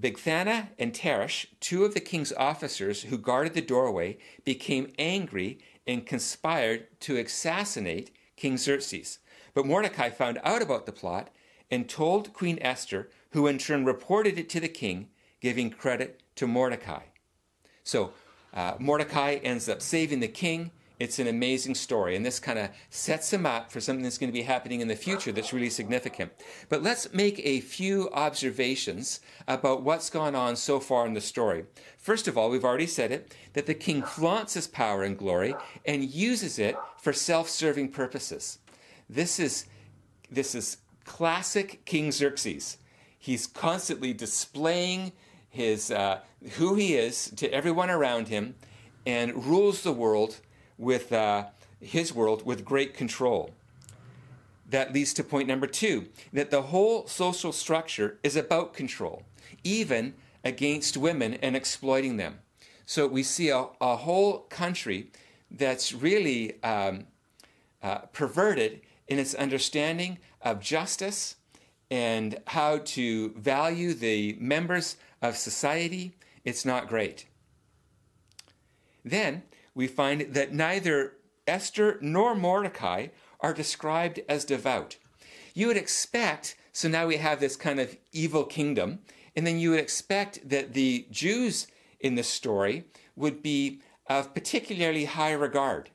Bigthana 0.00 0.68
and 0.78 0.92
Teresh, 0.92 1.46
two 1.60 1.84
of 1.84 1.94
the 1.94 2.00
king's 2.00 2.32
officers 2.32 3.02
who 3.02 3.18
guarded 3.18 3.54
the 3.54 3.62
doorway, 3.62 4.18
became 4.44 4.92
angry 4.98 5.58
and 5.86 6.06
conspired 6.06 6.86
to 7.00 7.16
assassinate 7.16 8.10
King 8.36 8.56
Xerxes. 8.56 9.18
But 9.54 9.66
Mordecai 9.66 10.10
found 10.10 10.38
out 10.44 10.62
about 10.62 10.86
the 10.86 10.92
plot 10.92 11.30
and 11.70 11.88
told 11.88 12.32
Queen 12.32 12.58
Esther, 12.60 13.10
who 13.30 13.46
in 13.46 13.58
turn 13.58 13.84
reported 13.84 14.38
it 14.38 14.48
to 14.50 14.60
the 14.60 14.68
king, 14.68 15.08
giving 15.40 15.70
credit 15.70 16.22
to 16.36 16.46
Mordecai. 16.46 17.02
So 17.82 18.12
uh, 18.54 18.74
Mordecai 18.78 19.34
ends 19.42 19.68
up 19.68 19.82
saving 19.82 20.20
the 20.20 20.28
king. 20.28 20.70
It's 20.98 21.20
an 21.20 21.28
amazing 21.28 21.76
story, 21.76 22.16
and 22.16 22.26
this 22.26 22.40
kind 22.40 22.58
of 22.58 22.70
sets 22.90 23.32
him 23.32 23.46
up 23.46 23.70
for 23.70 23.80
something 23.80 24.02
that's 24.02 24.18
going 24.18 24.32
to 24.32 24.36
be 24.38 24.42
happening 24.42 24.80
in 24.80 24.88
the 24.88 24.96
future 24.96 25.30
that's 25.30 25.52
really 25.52 25.70
significant. 25.70 26.32
But 26.68 26.82
let's 26.82 27.12
make 27.12 27.40
a 27.44 27.60
few 27.60 28.10
observations 28.10 29.20
about 29.46 29.84
what's 29.84 30.10
gone 30.10 30.34
on 30.34 30.56
so 30.56 30.80
far 30.80 31.06
in 31.06 31.14
the 31.14 31.20
story. 31.20 31.66
First 31.98 32.26
of 32.26 32.36
all, 32.36 32.50
we've 32.50 32.64
already 32.64 32.88
said 32.88 33.12
it 33.12 33.32
that 33.52 33.66
the 33.66 33.74
king 33.74 34.02
flaunts 34.02 34.54
his 34.54 34.66
power 34.66 35.04
and 35.04 35.16
glory 35.16 35.54
and 35.86 36.02
uses 36.02 36.58
it 36.58 36.76
for 37.00 37.12
self 37.12 37.48
serving 37.48 37.92
purposes. 37.92 38.58
This 39.08 39.38
is, 39.38 39.66
this 40.30 40.56
is 40.56 40.78
classic 41.04 41.84
King 41.84 42.10
Xerxes. 42.10 42.76
He's 43.18 43.46
constantly 43.46 44.12
displaying 44.12 45.12
his, 45.48 45.90
uh, 45.90 46.20
who 46.52 46.74
he 46.74 46.94
is 46.94 47.30
to 47.36 47.48
everyone 47.52 47.90
around 47.90 48.28
him 48.28 48.54
and 49.06 49.46
rules 49.46 49.82
the 49.82 49.92
world 49.92 50.40
with 50.76 51.12
uh, 51.12 51.46
his 51.80 52.14
world 52.14 52.44
with 52.44 52.64
great 52.64 52.94
control. 52.94 53.50
That 54.68 54.92
leads 54.92 55.14
to 55.14 55.24
point 55.24 55.48
number 55.48 55.66
two 55.66 56.08
that 56.32 56.50
the 56.50 56.62
whole 56.62 57.06
social 57.06 57.52
structure 57.52 58.18
is 58.22 58.36
about 58.36 58.74
control, 58.74 59.22
even 59.64 60.14
against 60.44 60.96
women 60.96 61.34
and 61.34 61.56
exploiting 61.56 62.16
them. 62.16 62.40
So 62.84 63.06
we 63.06 63.22
see 63.22 63.48
a, 63.48 63.66
a 63.80 63.96
whole 63.96 64.40
country 64.50 65.10
that's 65.50 65.92
really 65.92 66.62
um, 66.62 67.06
uh, 67.82 67.98
perverted 68.12 68.82
in 69.06 69.18
its 69.18 69.34
understanding 69.34 70.18
of 70.42 70.60
justice 70.60 71.36
and 71.90 72.38
how 72.48 72.78
to 72.78 73.30
value 73.30 73.94
the 73.94 74.36
members 74.38 74.96
of 75.20 75.36
society. 75.36 76.12
It's 76.44 76.64
not 76.64 76.88
great. 76.88 77.26
Then 79.04 79.42
we 79.74 79.86
find 79.86 80.34
that 80.34 80.52
neither 80.52 81.14
Esther 81.46 81.98
nor 82.00 82.34
Mordecai 82.34 83.08
are 83.40 83.54
described 83.54 84.20
as 84.28 84.44
devout. 84.44 84.96
You 85.54 85.68
would 85.68 85.76
expect, 85.76 86.56
so 86.72 86.88
now 86.88 87.06
we 87.06 87.16
have 87.16 87.40
this 87.40 87.56
kind 87.56 87.80
of 87.80 87.96
evil 88.12 88.44
kingdom, 88.44 89.00
and 89.34 89.46
then 89.46 89.58
you 89.58 89.70
would 89.70 89.80
expect 89.80 90.48
that 90.48 90.74
the 90.74 91.06
Jews 91.10 91.68
in 92.00 92.14
the 92.14 92.22
story 92.22 92.84
would 93.16 93.42
be 93.42 93.80
of 94.06 94.34
particularly 94.34 95.04
high 95.04 95.32
regard. 95.32 95.90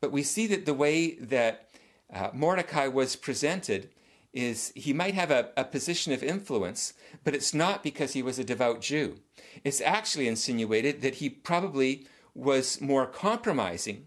But 0.00 0.12
we 0.12 0.22
see 0.22 0.46
that 0.48 0.66
the 0.66 0.74
way 0.74 1.14
that 1.16 1.70
uh, 2.12 2.30
Mordecai 2.32 2.86
was 2.86 3.16
presented 3.16 3.90
is 4.32 4.72
he 4.74 4.92
might 4.92 5.14
have 5.14 5.30
a, 5.30 5.50
a 5.56 5.64
position 5.64 6.12
of 6.12 6.22
influence, 6.22 6.92
but 7.24 7.34
it's 7.34 7.54
not 7.54 7.82
because 7.82 8.12
he 8.12 8.22
was 8.22 8.38
a 8.38 8.44
devout 8.44 8.80
Jew. 8.80 9.20
It's 9.64 9.80
actually 9.80 10.28
insinuated 10.28 11.00
that 11.02 11.16
he 11.16 11.28
probably 11.30 12.06
was 12.34 12.80
more 12.80 13.06
compromising 13.06 14.06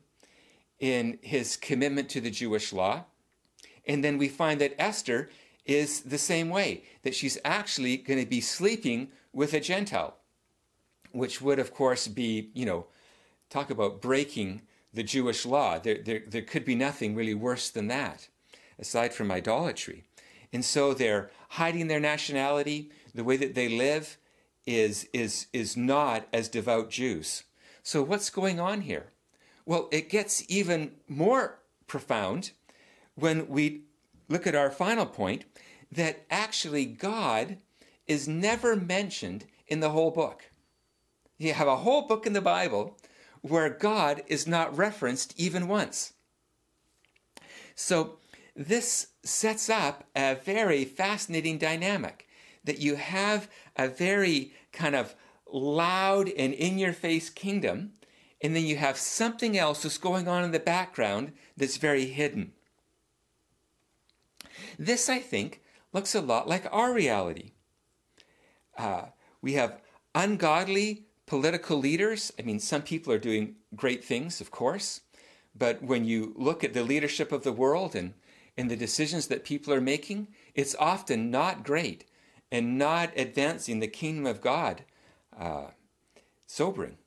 in 0.80 1.20
his 1.22 1.58
commitment 1.58 2.10
to 2.10 2.22
the 2.22 2.32
Jewish 2.32 2.72
law. 2.72 3.06
And 3.86 4.04
then 4.04 4.18
we 4.18 4.28
find 4.28 4.62
that 4.62 4.80
Esther 4.80 5.30
is 5.66 6.01
the 6.01 6.18
same 6.18 6.50
way, 6.50 6.84
that 7.04 7.16
she's 7.16 7.38
actually 7.44 7.98
going 7.98 8.20
to 8.20 8.25
be 8.25 8.42
sleeping 8.42 9.10
with 9.34 9.54
a 9.54 9.60
Gentile, 9.60 10.18
which 11.12 11.42
would, 11.42 11.60
of 11.60 11.74
course, 11.74 12.08
be, 12.08 12.51
you 12.54 12.66
know, 12.66 12.88
talk 13.50 13.70
about 13.70 14.01
breaking 14.01 14.62
the 14.94 15.04
Jewish 15.04 15.46
law. 15.46 15.80
There, 15.80 16.00
there, 16.04 16.24
there 16.28 16.42
could 16.42 16.66
be 16.66 16.75
nothing 16.75 17.16
really 17.16 17.34
worse 17.34 17.70
than 17.70 17.88
that, 17.88 18.28
aside 18.80 19.13
from 19.13 19.32
idolatry. 19.32 20.04
And 20.53 20.65
so 20.65 20.93
they're 20.93 21.31
hiding 21.50 21.88
their 21.88 22.00
nationality. 22.00 22.91
The 23.13 23.24
way 23.24 23.38
that 23.38 23.55
they 23.55 23.70
live 23.70 24.17
is, 24.65 25.08
is, 25.13 25.48
is 25.53 25.75
not 25.77 26.27
as 26.34 26.50
devout 26.50 26.89
Jews. 26.89 27.43
So, 27.84 28.03
what's 28.03 28.29
going 28.29 28.60
on 28.60 28.81
here? 28.81 29.12
Well, 29.65 29.88
it 29.91 30.10
gets 30.10 30.43
even 30.50 30.91
more 31.08 31.60
profound 31.88 32.51
when 33.15 33.48
we 33.48 33.81
look 34.29 34.46
at 34.46 34.55
our 34.55 34.70
final 34.70 35.05
point 35.05 35.46
that 35.91 36.25
actually 36.29 36.86
God 36.86 37.58
is 38.08 38.27
never 38.27 38.75
mentioned 38.75 39.46
in 39.67 39.79
the 39.79 39.89
whole 39.89 40.12
book. 40.12 40.51
You 41.38 41.53
have 41.53 41.67
a 41.67 41.77
whole 41.77 42.08
book 42.08 42.25
in 42.25 42.34
the 42.34 42.41
Bible 42.41 42.98
where 43.41 43.70
God 43.70 44.22
is 44.27 44.46
not 44.46 44.77
referenced 44.77 45.34
even 45.39 45.67
once. 45.67 46.13
So, 47.75 48.20
this 48.55 49.08
sets 49.24 49.70
up 49.70 50.03
a 50.15 50.36
very 50.36 50.86
fascinating 50.86 51.58
dynamic 51.58 52.27
that 52.63 52.79
you 52.79 52.96
have 52.96 53.50
a 53.75 53.88
very 53.88 54.53
kind 54.72 54.96
of 54.96 55.15
loud 55.51 56.29
and 56.29 56.53
in 56.53 56.77
your 56.77 56.93
face 56.93 57.29
kingdom, 57.29 57.93
and 58.41 58.55
then 58.55 58.63
you 58.63 58.77
have 58.77 58.98
something 58.98 59.58
else 59.58 59.84
that's 59.84 59.98
going 59.98 60.27
on 60.27 60.43
in 60.43 60.51
the 60.51 60.60
background 60.60 61.34
that's 61.58 61.77
very 61.77 62.05
hidden. 62.05 62.53
This, 64.77 65.10
I 65.10 65.20
think, 65.20 65.62
looks 65.93 66.15
a 66.15 66.22
lot 66.22 66.48
like 66.48 66.65
our 66.72 66.93
reality. 66.93 67.51
Uh, 68.77 69.05
we 69.41 69.53
have 69.53 69.81
ungodly 70.15 71.05
political 71.25 71.77
leaders. 71.77 72.31
I 72.39 72.43
mean, 72.43 72.60
some 72.60 72.81
people 72.81 73.13
are 73.13 73.20
doing 73.20 73.55
great 73.75 74.03
things, 74.03 74.41
of 74.41 74.51
course, 74.51 75.01
but 75.55 75.84
when 75.84 76.05
you 76.05 76.34
look 76.38 76.63
at 76.63 76.74
the 76.74 76.84
leadership 76.84 77.31
of 77.31 77.43
the 77.43 77.51
world 77.51 77.96
and, 77.96 78.13
and 78.62 78.70
the 78.70 78.75
decisions 78.75 79.25
that 79.25 79.44
people 79.44 79.74
are 79.74 79.82
making, 79.82 80.27
it's 80.53 80.75
often 80.77 81.32
not 81.32 81.63
great 81.63 82.06
and 82.51 82.77
not 82.77 83.10
advancing 83.15 83.80
the 83.80 83.88
kingdom 83.88 84.27
of 84.27 84.39
God 84.39 84.84
uh, 85.36 85.70
sobering. 86.46 87.00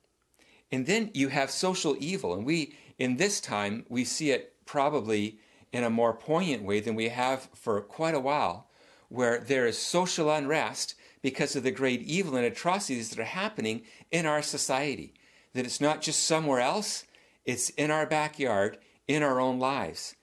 And 0.72 0.84
then 0.84 1.12
you 1.14 1.28
have 1.28 1.52
social 1.52 1.94
evil, 2.00 2.34
and 2.34 2.44
we, 2.44 2.74
in 2.98 3.18
this 3.18 3.40
time, 3.40 3.86
we 3.88 4.04
see 4.04 4.32
it 4.32 4.54
probably 4.66 5.38
in 5.72 5.84
a 5.84 5.90
more 5.90 6.12
poignant 6.12 6.64
way 6.64 6.80
than 6.80 6.96
we 6.96 7.10
have 7.10 7.48
for 7.54 7.80
quite 7.80 8.16
a 8.16 8.20
while, 8.20 8.68
where 9.08 9.38
there 9.38 9.68
is 9.68 9.78
social 9.78 10.32
unrest 10.32 10.96
because 11.22 11.54
of 11.54 11.62
the 11.62 11.70
great 11.70 12.02
evil 12.02 12.34
and 12.34 12.44
atrocities 12.44 13.10
that 13.10 13.20
are 13.20 13.24
happening 13.24 13.82
in 14.10 14.26
our 14.26 14.42
society. 14.42 15.14
That 15.52 15.66
it's 15.66 15.80
not 15.80 16.02
just 16.02 16.24
somewhere 16.24 16.58
else, 16.58 17.04
it's 17.44 17.70
in 17.70 17.92
our 17.92 18.06
backyard, 18.06 18.78
in 19.06 19.22
our 19.22 19.38
own 19.38 19.60
lives. 19.60 20.16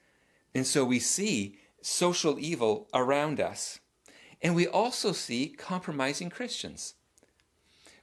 And 0.54 0.66
so 0.66 0.84
we 0.84 1.00
see 1.00 1.58
social 1.82 2.40
evil 2.40 2.88
around 2.94 3.40
us. 3.40 3.80
And 4.42 4.56
we 4.56 4.68
also 4.68 5.12
see 5.12 5.48
compromising 5.48 6.30
Christians 6.30 6.96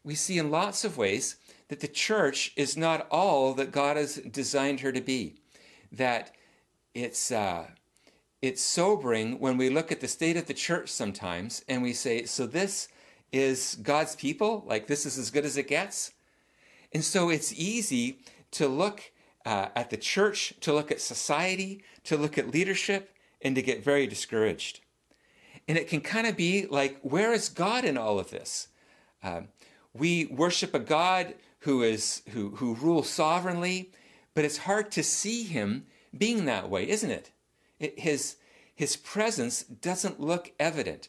we 0.08 0.14
see 0.14 0.38
in 0.38 0.50
lots 0.50 0.84
of 0.84 0.96
ways 0.96 1.36
that 1.68 1.80
the 1.80 1.86
church 1.86 2.52
is 2.56 2.78
not 2.78 3.06
all 3.10 3.52
that 3.52 3.70
God 3.70 3.98
has 3.98 4.16
designed 4.16 4.80
her 4.80 4.90
to 4.90 5.02
be. 5.02 5.34
That 5.92 6.34
it's, 6.94 7.30
uh, 7.30 7.66
it's 8.40 8.62
sobering 8.62 9.38
when 9.38 9.58
we 9.58 9.68
look 9.68 9.92
at 9.92 10.00
the 10.00 10.08
state 10.08 10.38
of 10.38 10.46
the 10.46 10.54
church 10.54 10.88
sometimes 10.88 11.62
and 11.68 11.82
we 11.82 11.92
say, 11.92 12.24
so 12.24 12.46
this 12.46 12.88
is 13.32 13.76
God's 13.82 14.16
people? 14.16 14.64
Like 14.66 14.86
this 14.86 15.04
is 15.04 15.18
as 15.18 15.30
good 15.30 15.44
as 15.44 15.58
it 15.58 15.68
gets? 15.68 16.12
And 16.92 17.04
so 17.04 17.28
it's 17.28 17.52
easy 17.52 18.20
to 18.52 18.66
look 18.66 19.12
uh, 19.44 19.68
at 19.74 19.90
the 19.90 19.96
church, 19.96 20.54
to 20.60 20.72
look 20.72 20.90
at 20.90 21.00
society, 21.00 21.82
to 22.04 22.16
look 22.16 22.38
at 22.38 22.50
leadership, 22.50 23.14
and 23.40 23.54
to 23.54 23.62
get 23.62 23.84
very 23.84 24.06
discouraged. 24.06 24.80
And 25.66 25.76
it 25.76 25.88
can 25.88 26.00
kind 26.00 26.26
of 26.26 26.36
be 26.36 26.66
like, 26.66 26.98
where 27.02 27.32
is 27.32 27.48
God 27.48 27.84
in 27.84 27.98
all 27.98 28.18
of 28.18 28.30
this? 28.30 28.68
Um, 29.22 29.48
we 29.92 30.26
worship 30.26 30.74
a 30.74 30.78
God 30.78 31.34
who 31.60 31.82
is 31.82 32.22
who 32.30 32.50
who 32.56 32.74
rules 32.74 33.10
sovereignly, 33.10 33.92
but 34.34 34.44
it's 34.44 34.58
hard 34.58 34.90
to 34.92 35.02
see 35.02 35.44
him 35.44 35.86
being 36.16 36.44
that 36.44 36.70
way, 36.70 36.88
isn't 36.88 37.10
it? 37.10 37.32
it 37.78 37.98
his 37.98 38.36
his 38.74 38.96
presence 38.96 39.62
doesn't 39.62 40.20
look 40.20 40.52
evident. 40.58 41.08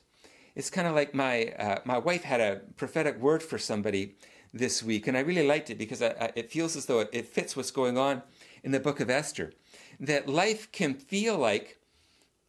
It's 0.55 0.69
kind 0.69 0.88
of 0.88 0.95
like 0.95 1.13
my 1.13 1.53
uh, 1.59 1.79
my 1.86 1.98
wife 1.98 2.24
had 2.24 2.41
a 2.41 2.62
prophetic 2.75 3.19
word 3.19 3.43
for 3.43 3.57
somebody 3.57 4.15
this 4.53 4.82
week, 4.84 5.08
and 5.08 5.18
I 5.18 5.22
really 5.22 5.46
liked 5.46 5.70
it 5.70 5.77
because 5.77 6.01
I, 6.01 6.15
I, 6.20 6.32
it 6.36 6.51
feels 6.51 6.75
as 6.75 6.86
though 6.86 7.00
it, 7.00 7.10
it 7.12 7.27
fits 7.27 7.56
what's 7.56 7.72
going 7.72 7.98
on 7.98 8.24
in 8.63 8.72
the 8.72 8.79
book 8.79 9.00
of 9.00 9.10
Esther. 9.10 9.53
That 10.00 10.27
life 10.27 10.72
can 10.72 10.94
feel 10.94 11.38
like 11.38 11.79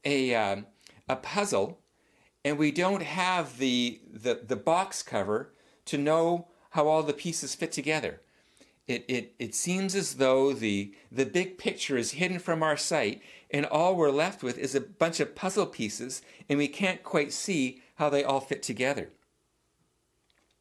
a 0.05 0.35
um, 0.35 0.67
a 1.09 1.17
puzzle, 1.17 1.81
and 2.45 2.59
we 2.59 2.71
don't 2.71 3.03
have 3.03 3.59
the, 3.59 4.01
the 4.11 4.41
the 4.47 4.57
box 4.57 5.03
cover 5.03 5.53
to 5.87 5.99
know 5.99 6.49
how 6.71 6.89
all 6.89 7.03
the 7.03 7.13
pieces 7.13 7.55
fit 7.55 7.73
together. 7.73 8.21
It, 8.87 9.05
it, 9.07 9.35
it 9.39 9.55
seems 9.55 9.95
as 9.95 10.15
though 10.15 10.53
the, 10.53 10.93
the 11.13 11.25
big 11.25 11.59
picture 11.59 11.97
is 11.97 12.13
hidden 12.13 12.41
from 12.41 12.61
our 12.61 12.77
sight, 12.77 13.23
and 13.51 13.65
all 13.67 13.95
we're 13.95 14.11
left 14.11 14.43
with 14.43 14.59
is 14.59 14.75
a 14.75 14.81
bunch 14.81 15.21
of 15.21 15.37
puzzle 15.37 15.67
pieces, 15.67 16.23
and 16.49 16.59
we 16.59 16.67
can't 16.67 17.05
quite 17.05 17.33
see 17.33 17.83
how 17.97 18.11
they 18.11 18.25
all 18.25 18.41
fit 18.41 18.65
together. 18.65 19.11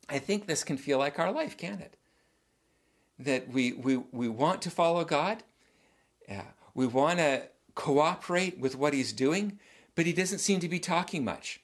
I 0.10 0.20
think 0.20 0.48
this 0.48 0.64
can 0.64 0.78
feel 0.78 0.98
like 0.98 1.20
our 1.20 1.32
life, 1.32 1.58
can 1.58 1.80
it? 1.80 1.96
That 3.20 3.50
we, 3.50 3.74
we, 3.74 3.98
we 4.12 4.30
want 4.30 4.62
to 4.64 4.72
follow 4.72 5.04
God, 5.06 5.44
we 6.74 6.88
want 6.88 7.20
to 7.20 7.44
cooperate 7.76 8.60
with 8.60 8.76
what 8.76 8.94
He's 8.94 9.14
doing, 9.14 9.60
but 9.96 10.06
He 10.06 10.14
doesn't 10.14 10.40
seem 10.40 10.60
to 10.60 10.70
be 10.70 10.80
talking 10.80 11.24
much. 11.24 11.62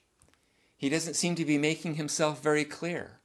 He 0.76 0.88
doesn't 0.88 1.14
seem 1.14 1.34
to 1.36 1.44
be 1.44 1.58
making 1.58 1.94
Himself 1.94 2.42
very 2.42 2.64
clear. 2.64 3.18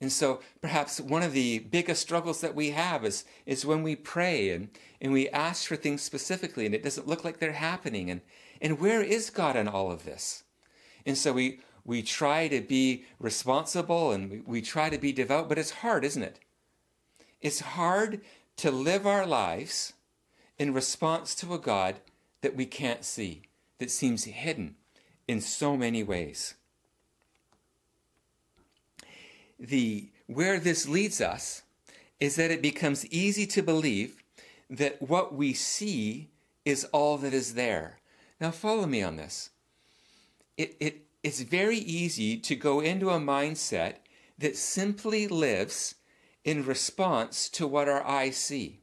And 0.00 0.12
so 0.12 0.40
perhaps 0.60 1.00
one 1.00 1.22
of 1.22 1.32
the 1.32 1.58
biggest 1.58 2.02
struggles 2.02 2.40
that 2.40 2.54
we 2.54 2.70
have 2.70 3.04
is, 3.04 3.24
is 3.46 3.66
when 3.66 3.82
we 3.82 3.96
pray 3.96 4.50
and, 4.50 4.68
and 5.00 5.12
we 5.12 5.28
ask 5.30 5.66
for 5.66 5.76
things 5.76 6.02
specifically 6.02 6.66
and 6.66 6.74
it 6.74 6.84
doesn't 6.84 7.08
look 7.08 7.24
like 7.24 7.38
they're 7.38 7.52
happening. 7.52 8.08
And, 8.08 8.20
and 8.60 8.78
where 8.78 9.02
is 9.02 9.30
God 9.30 9.56
in 9.56 9.66
all 9.66 9.90
of 9.90 10.04
this? 10.04 10.44
And 11.04 11.18
so 11.18 11.32
we, 11.32 11.60
we 11.88 12.02
try 12.02 12.46
to 12.48 12.60
be 12.60 13.04
responsible 13.18 14.12
and 14.12 14.30
we, 14.30 14.40
we 14.40 14.62
try 14.62 14.88
to 14.90 14.98
be 14.98 15.12
devout, 15.12 15.48
but 15.48 15.58
it's 15.58 15.70
hard, 15.70 16.04
isn't 16.04 16.22
it? 16.22 16.38
It's 17.40 17.60
hard 17.60 18.20
to 18.58 18.70
live 18.70 19.06
our 19.06 19.26
lives 19.26 19.94
in 20.58 20.74
response 20.74 21.34
to 21.36 21.54
a 21.54 21.58
God 21.58 21.96
that 22.42 22.54
we 22.54 22.66
can't 22.66 23.04
see, 23.04 23.42
that 23.78 23.90
seems 23.90 24.24
hidden 24.24 24.76
in 25.26 25.40
so 25.40 25.76
many 25.76 26.02
ways 26.02 26.54
the 29.58 30.08
where 30.26 30.60
this 30.60 30.86
leads 30.86 31.20
us 31.20 31.62
is 32.20 32.36
that 32.36 32.50
it 32.50 32.62
becomes 32.62 33.06
easy 33.06 33.46
to 33.46 33.62
believe 33.62 34.22
that 34.68 35.00
what 35.00 35.34
we 35.34 35.52
see 35.52 36.28
is 36.64 36.84
all 36.86 37.16
that 37.16 37.32
is 37.32 37.54
there. 37.54 37.98
Now 38.40 38.50
follow 38.50 38.86
me 38.86 39.02
on 39.02 39.16
this. 39.16 39.50
It, 40.56 40.76
it, 40.80 41.06
it's 41.28 41.42
very 41.42 41.76
easy 41.76 42.38
to 42.38 42.56
go 42.56 42.80
into 42.80 43.10
a 43.10 43.20
mindset 43.20 43.96
that 44.38 44.56
simply 44.56 45.28
lives 45.28 45.96
in 46.42 46.64
response 46.64 47.50
to 47.50 47.66
what 47.66 47.86
our 47.86 48.02
eyes 48.02 48.38
see. 48.38 48.80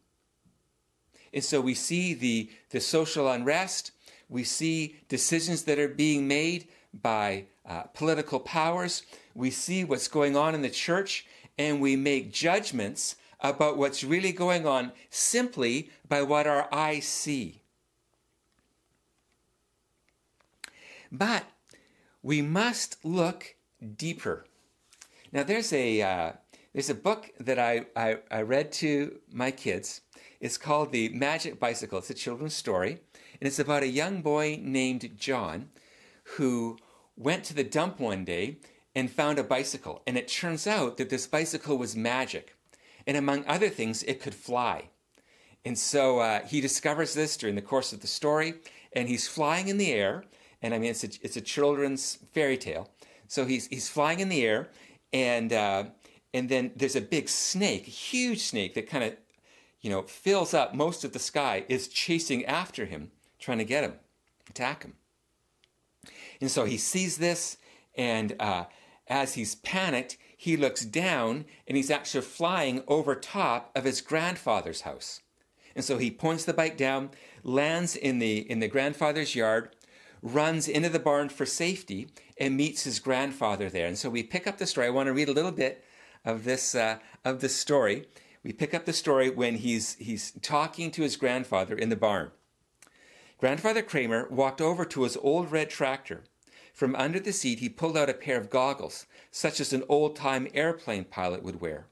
And 1.34 1.44
so 1.44 1.60
we 1.60 1.74
see 1.74 2.14
the, 2.14 2.52
the 2.70 2.80
social 2.80 3.32
unrest, 3.32 3.94
we 4.30 4.44
see 4.44 4.98
decisions 5.10 5.64
that 5.64 5.80
are 5.80 5.88
being 5.88 6.28
made 6.28 6.68
by 6.94 7.46
uh, 7.68 7.82
political 7.96 8.40
powers, 8.40 9.02
we 9.34 9.50
see 9.50 9.84
what's 9.84 10.08
going 10.08 10.38
on 10.38 10.54
in 10.54 10.62
the 10.62 10.70
church, 10.70 11.26
and 11.58 11.82
we 11.82 11.96
make 11.96 12.32
judgments 12.32 13.16
about 13.40 13.76
what's 13.76 14.04
really 14.04 14.32
going 14.32 14.68
on 14.68 14.92
simply 15.10 15.90
by 16.08 16.22
what 16.22 16.46
our 16.46 16.72
eyes 16.72 17.06
see. 17.06 17.64
But 21.12 21.44
we 22.26 22.42
must 22.42 22.98
look 23.06 23.56
deeper. 23.98 24.48
Now, 25.32 25.44
there's 25.44 25.72
a, 25.72 26.02
uh, 26.02 26.32
there's 26.74 26.90
a 26.90 26.96
book 26.96 27.30
that 27.40 27.60
I, 27.60 27.86
I, 27.96 28.18
I 28.32 28.42
read 28.42 28.72
to 28.74 29.20
my 29.32 29.52
kids. 29.52 30.02
It's 30.40 30.58
called 30.58 30.92
The 30.92 31.10
Magic 31.10 31.60
Bicycle. 31.60 32.00
It's 32.00 32.10
a 32.10 32.16
children's 32.16 32.56
story, 32.56 33.00
and 33.40 33.48
it's 33.48 33.60
about 33.60 33.84
a 33.84 33.88
young 33.88 34.24
boy 34.24 34.60
named 34.60 35.12
John 35.16 35.70
who 36.38 36.80
went 37.16 37.44
to 37.44 37.54
the 37.54 37.64
dump 37.64 38.00
one 38.00 38.26
day 38.26 38.58
and 38.96 39.12
found 39.12 39.38
a 39.38 39.44
bicycle. 39.44 40.02
And 40.08 40.18
it 40.18 40.28
turns 40.28 40.66
out 40.66 40.98
that 40.98 41.12
this 41.12 41.28
bicycle 41.28 41.78
was 41.78 41.96
magic. 41.96 42.56
And 43.06 43.16
among 43.18 43.46
other 43.46 43.70
things, 43.70 44.02
it 44.02 44.20
could 44.20 44.34
fly. 44.34 44.90
And 45.64 45.78
so 45.78 46.18
uh, 46.18 46.40
he 46.42 46.60
discovers 46.60 47.14
this 47.14 47.38
during 47.38 47.54
the 47.54 47.62
course 47.62 47.94
of 47.94 48.02
the 48.02 48.08
story, 48.08 48.56
and 48.94 49.08
he's 49.08 49.28
flying 49.28 49.68
in 49.68 49.78
the 49.78 49.92
air. 49.92 50.24
And 50.66 50.74
I 50.74 50.80
mean, 50.80 50.90
it's 50.90 51.04
a, 51.04 51.10
it's 51.22 51.38
a 51.38 51.42
children's 51.42 52.18
fairy 52.34 52.58
tale. 52.58 52.90
So 53.28 53.46
he's, 53.46 53.68
he's 53.68 53.88
flying 53.88 54.20
in 54.20 54.30
the 54.30 54.44
air, 54.44 54.70
and, 55.14 55.54
uh, 55.54 55.84
and 56.34 56.50
then 56.50 56.72
there's 56.76 56.96
a 56.96 57.02
big 57.02 57.30
snake, 57.30 57.88
a 57.88 57.92
huge 57.92 58.40
snake 58.40 58.74
that 58.74 58.90
kind 58.90 59.04
of, 59.04 59.16
you 59.82 59.92
know, 59.92 60.02
fills 60.02 60.56
up 60.56 60.74
most 60.74 61.04
of 61.04 61.14
the 61.14 61.20
sky, 61.20 61.66
is 61.70 61.88
chasing 61.88 62.44
after 62.46 62.86
him, 62.86 63.12
trying 63.38 63.60
to 63.60 63.64
get 63.64 63.84
him, 63.84 63.94
attack 64.50 64.82
him. 64.82 64.94
And 66.42 66.50
so 66.50 66.66
he 66.66 66.78
sees 66.78 67.18
this, 67.18 67.58
and 67.96 68.36
uh, 68.40 68.66
as 69.08 69.36
he's 69.36 69.54
panicked, 69.54 70.18
he 70.36 70.58
looks 70.58 70.84
down 70.84 71.46
and 71.68 71.78
he's 71.78 71.92
actually 71.92 72.22
flying 72.24 72.82
over 72.88 73.14
top 73.14 73.70
of 73.76 73.84
his 73.84 74.02
grandfather's 74.02 74.82
house. 74.82 75.22
And 75.76 75.86
so 75.86 76.00
he 76.00 76.10
points 76.10 76.44
the 76.44 76.54
bike 76.54 76.76
down, 76.76 77.12
lands 77.44 77.96
in 77.96 78.18
the, 78.18 78.50
in 78.50 78.62
the 78.62 78.68
grandfather's 78.68 79.36
yard, 79.36 79.76
runs 80.26 80.68
into 80.68 80.90
the 80.90 81.00
barn 81.00 81.30
for 81.30 81.46
safety, 81.46 82.08
and 82.38 82.58
meets 82.58 82.84
his 82.84 83.00
grandfather 83.00 83.70
there. 83.70 83.88
And 83.88 83.98
so 83.98 84.10
we 84.10 84.24
pick 84.24 84.48
up 84.48 84.58
the 84.58 84.66
story. 84.66 84.88
I 84.88 84.90
want 84.90 85.08
to 85.08 85.14
read 85.14 85.30
a 85.30 85.34
little 85.34 85.52
bit 85.52 85.86
of 86.26 86.44
this, 86.44 86.74
uh, 86.74 86.98
of 87.24 87.40
this 87.40 87.56
story. 87.56 88.08
We 88.44 88.52
pick 88.52 88.74
up 88.74 88.86
the 88.86 88.94
story 88.94 89.30
when 89.30 89.56
he's, 89.56 89.96
he's 89.96 90.32
talking 90.42 90.90
to 90.92 91.04
his 91.04 91.16
grandfather 91.16 91.76
in 91.76 91.90
the 91.90 91.96
barn. 91.96 92.32
Grandfather 93.38 93.84
Kramer 93.84 94.28
walked 94.30 94.62
over 94.62 94.84
to 94.86 95.04
his 95.04 95.16
old 95.18 95.52
red 95.52 95.70
tractor. 95.70 96.24
From 96.74 96.96
under 96.96 97.20
the 97.20 97.32
seat, 97.32 97.60
he 97.60 97.70
pulled 97.70 97.96
out 97.96 98.10
a 98.10 98.14
pair 98.14 98.38
of 98.38 98.50
goggles, 98.50 99.06
such 99.32 99.60
as 99.60 99.72
an 99.72 99.84
old 99.88 100.16
time 100.16 100.48
airplane 100.54 101.06
pilot 101.06 101.44
would 101.44 101.62
wear. 101.62 101.86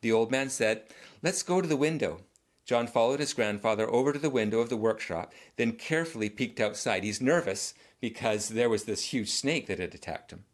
The 0.00 0.10
old 0.10 0.30
man 0.30 0.48
said, 0.48 0.84
Let's 1.22 1.42
go 1.42 1.60
to 1.60 1.68
the 1.68 1.76
window. 1.76 2.20
John 2.64 2.86
followed 2.86 3.20
his 3.20 3.34
grandfather 3.34 3.88
over 3.90 4.12
to 4.12 4.18
the 4.18 4.30
window 4.30 4.60
of 4.60 4.70
the 4.70 4.76
workshop, 4.76 5.32
then 5.56 5.72
carefully 5.72 6.30
peeked 6.30 6.60
outside. 6.60 7.04
He's 7.04 7.20
nervous 7.20 7.74
because 8.00 8.48
there 8.48 8.70
was 8.70 8.84
this 8.84 9.12
huge 9.12 9.30
snake 9.30 9.66
that 9.66 9.78
had 9.78 9.94
attacked 9.94 10.30
him. 10.32 10.44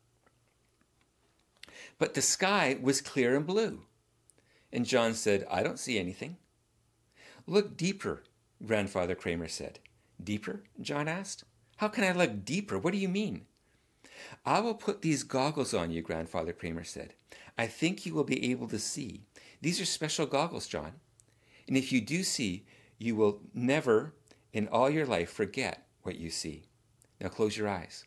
But 1.98 2.14
the 2.14 2.22
sky 2.22 2.76
was 2.80 3.00
clear 3.00 3.36
and 3.36 3.46
blue. 3.46 3.82
And 4.72 4.86
John 4.86 5.14
said, 5.14 5.46
I 5.50 5.62
don't 5.62 5.78
see 5.78 5.98
anything. 5.98 6.36
Look 7.46 7.76
deeper, 7.76 8.22
Grandfather 8.64 9.14
Kramer 9.14 9.48
said. 9.48 9.78
Deeper? 10.22 10.62
John 10.80 11.08
asked. 11.08 11.44
How 11.76 11.88
can 11.88 12.04
I 12.04 12.12
look 12.12 12.44
deeper? 12.44 12.78
What 12.78 12.92
do 12.92 12.98
you 12.98 13.08
mean? 13.08 13.46
I 14.44 14.60
will 14.60 14.74
put 14.74 15.02
these 15.02 15.22
goggles 15.22 15.72
on 15.72 15.90
you, 15.90 16.02
Grandfather 16.02 16.52
Kramer 16.52 16.84
said. 16.84 17.14
I 17.56 17.66
think 17.66 18.04
you 18.04 18.14
will 18.14 18.24
be 18.24 18.50
able 18.50 18.68
to 18.68 18.78
see. 18.78 19.22
These 19.60 19.80
are 19.80 19.86
special 19.86 20.26
goggles, 20.26 20.66
John. 20.66 20.92
And 21.70 21.78
if 21.78 21.92
you 21.92 22.00
do 22.00 22.24
see, 22.24 22.66
you 22.98 23.14
will 23.14 23.42
never 23.54 24.12
in 24.52 24.66
all 24.68 24.90
your 24.90 25.06
life 25.06 25.30
forget 25.30 25.86
what 26.02 26.16
you 26.16 26.28
see. 26.28 26.64
Now 27.20 27.28
close 27.28 27.56
your 27.56 27.68
eyes. 27.68 28.04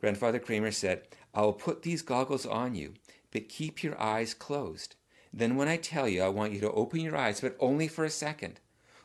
Grandfather 0.00 0.38
Kramer 0.38 0.70
said, 0.70 1.02
I 1.34 1.42
will 1.42 1.52
put 1.52 1.82
these 1.82 2.00
goggles 2.00 2.46
on 2.46 2.74
you, 2.74 2.94
but 3.30 3.50
keep 3.50 3.82
your 3.82 4.00
eyes 4.00 4.32
closed. 4.32 4.94
Then, 5.34 5.56
when 5.56 5.68
I 5.68 5.76
tell 5.76 6.08
you, 6.08 6.22
I 6.22 6.28
want 6.28 6.54
you 6.54 6.60
to 6.60 6.72
open 6.72 7.00
your 7.00 7.14
eyes, 7.14 7.42
but 7.42 7.56
only 7.60 7.88
for 7.88 8.06
a 8.06 8.10
second. 8.10 8.58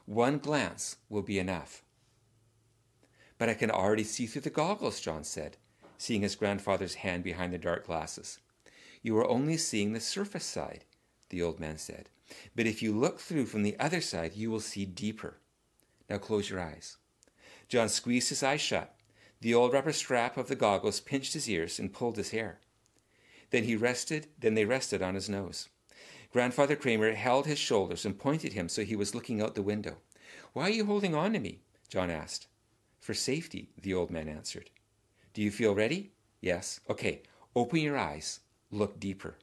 One 0.06 0.38
glance 0.38 0.96
will 1.10 1.22
be 1.22 1.38
enough. 1.38 1.84
But 3.38 3.50
I 3.50 3.54
can 3.54 3.70
already 3.70 4.06
see 4.06 4.28
through 4.28 4.44
the 4.44 4.50
goggles, 4.50 5.02
John 5.02 5.26
said, 5.26 5.58
seeing 5.98 6.22
his 6.22 6.38
grandfather's 6.38 6.96
hand 6.96 7.26
behind 7.26 7.52
the 7.52 7.58
dark 7.58 7.86
glasses. 7.86 8.40
You 9.02 9.18
are 9.18 9.28
only 9.28 9.58
seeing 9.58 9.92
the 9.92 10.00
surface 10.00 10.46
side, 10.46 10.86
the 11.30 11.42
old 11.42 11.60
man 11.60 11.78
said. 11.78 12.08
But 12.56 12.68
if 12.68 12.82
you 12.82 12.94
look 12.94 13.20
through 13.20 13.46
from 13.46 13.64
the 13.64 13.78
other 13.80 14.02
side, 14.02 14.36
you 14.36 14.52
will 14.52 14.60
see 14.60 14.86
deeper. 14.86 15.38
Now 16.10 16.18
close 16.18 16.50
your 16.50 16.60
eyes. 16.60 16.98
John 17.68 17.90
squeezed 17.90 18.30
his 18.30 18.44
eyes 18.44 18.62
shut. 18.62 18.96
The 19.40 19.54
old 19.54 19.74
rubber 19.74 19.94
strap 19.94 20.38
of 20.38 20.48
the 20.48 20.56
goggles 20.56 21.00
pinched 21.00 21.34
his 21.34 21.50
ears 21.50 21.80
and 21.80 21.94
pulled 21.94 22.18
his 22.18 22.32
hair. 22.32 22.60
Then 23.50 23.64
he 23.64 23.76
rested, 23.76 24.28
then 24.40 24.54
they 24.54 24.66
rested 24.66 25.02
on 25.02 25.16
his 25.16 25.30
nose. 25.30 25.70
Grandfather 26.32 26.76
Kramer 26.76 27.14
held 27.14 27.46
his 27.46 27.60
shoulders 27.60 28.06
and 28.06 28.18
pointed 28.18 28.54
him 28.54 28.70
so 28.70 28.84
he 28.84 28.96
was 28.96 29.16
looking 29.16 29.42
out 29.42 29.56
the 29.56 29.62
window. 29.62 29.98
Why 30.54 30.64
are 30.64 30.70
you 30.70 30.86
holding 30.86 31.16
on 31.16 31.34
to 31.34 31.40
me? 31.40 31.62
John 31.90 32.10
asked. 32.10 32.48
For 33.00 33.14
safety, 33.14 33.72
the 33.82 33.94
old 33.94 34.12
man 34.12 34.30
answered. 34.30 34.70
Do 35.34 35.42
you 35.42 35.52
feel 35.52 35.76
ready? 35.76 36.12
Yes. 36.40 36.80
Okay, 36.90 37.24
open 37.56 37.80
your 37.80 37.98
eyes. 37.98 38.42
Look 38.70 39.00
deeper. 39.00 39.38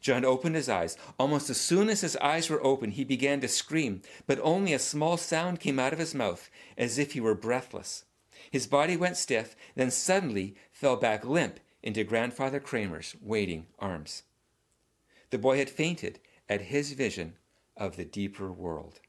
John 0.00 0.24
opened 0.24 0.54
his 0.54 0.68
eyes. 0.68 0.96
Almost 1.18 1.50
as 1.50 1.60
soon 1.60 1.88
as 1.88 2.00
his 2.00 2.16
eyes 2.16 2.48
were 2.48 2.64
open, 2.64 2.90
he 2.92 3.04
began 3.04 3.40
to 3.40 3.48
scream, 3.48 4.02
but 4.26 4.40
only 4.42 4.72
a 4.72 4.78
small 4.78 5.16
sound 5.16 5.60
came 5.60 5.78
out 5.78 5.92
of 5.92 5.98
his 5.98 6.14
mouth, 6.14 6.50
as 6.76 6.98
if 6.98 7.12
he 7.12 7.20
were 7.20 7.34
breathless. 7.34 8.04
His 8.50 8.66
body 8.66 8.96
went 8.96 9.16
stiff, 9.16 9.56
then 9.74 9.90
suddenly 9.90 10.54
fell 10.70 10.96
back 10.96 11.24
limp 11.24 11.60
into 11.82 12.04
Grandfather 12.04 12.60
Kramer's 12.60 13.16
waiting 13.20 13.66
arms. 13.78 14.22
The 15.30 15.38
boy 15.38 15.58
had 15.58 15.70
fainted 15.70 16.20
at 16.48 16.62
his 16.62 16.92
vision 16.92 17.34
of 17.76 17.96
the 17.96 18.04
deeper 18.04 18.52
world. 18.52 19.00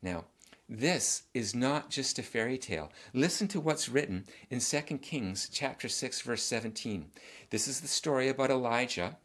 Now, 0.00 0.26
this 0.68 1.22
is 1.32 1.54
not 1.54 1.88
just 1.88 2.18
a 2.18 2.22
fairy 2.22 2.58
tale. 2.58 2.92
Listen 3.14 3.48
to 3.48 3.60
what's 3.60 3.88
written 3.88 4.24
in 4.50 4.60
2 4.60 4.80
Kings 4.98 5.48
chapter 5.50 5.88
6 5.88 6.20
verse 6.20 6.42
17. 6.42 7.06
This 7.50 7.66
is 7.66 7.80
the 7.80 7.88
story 7.88 8.28
about 8.28 8.50
Elijah 8.50 9.16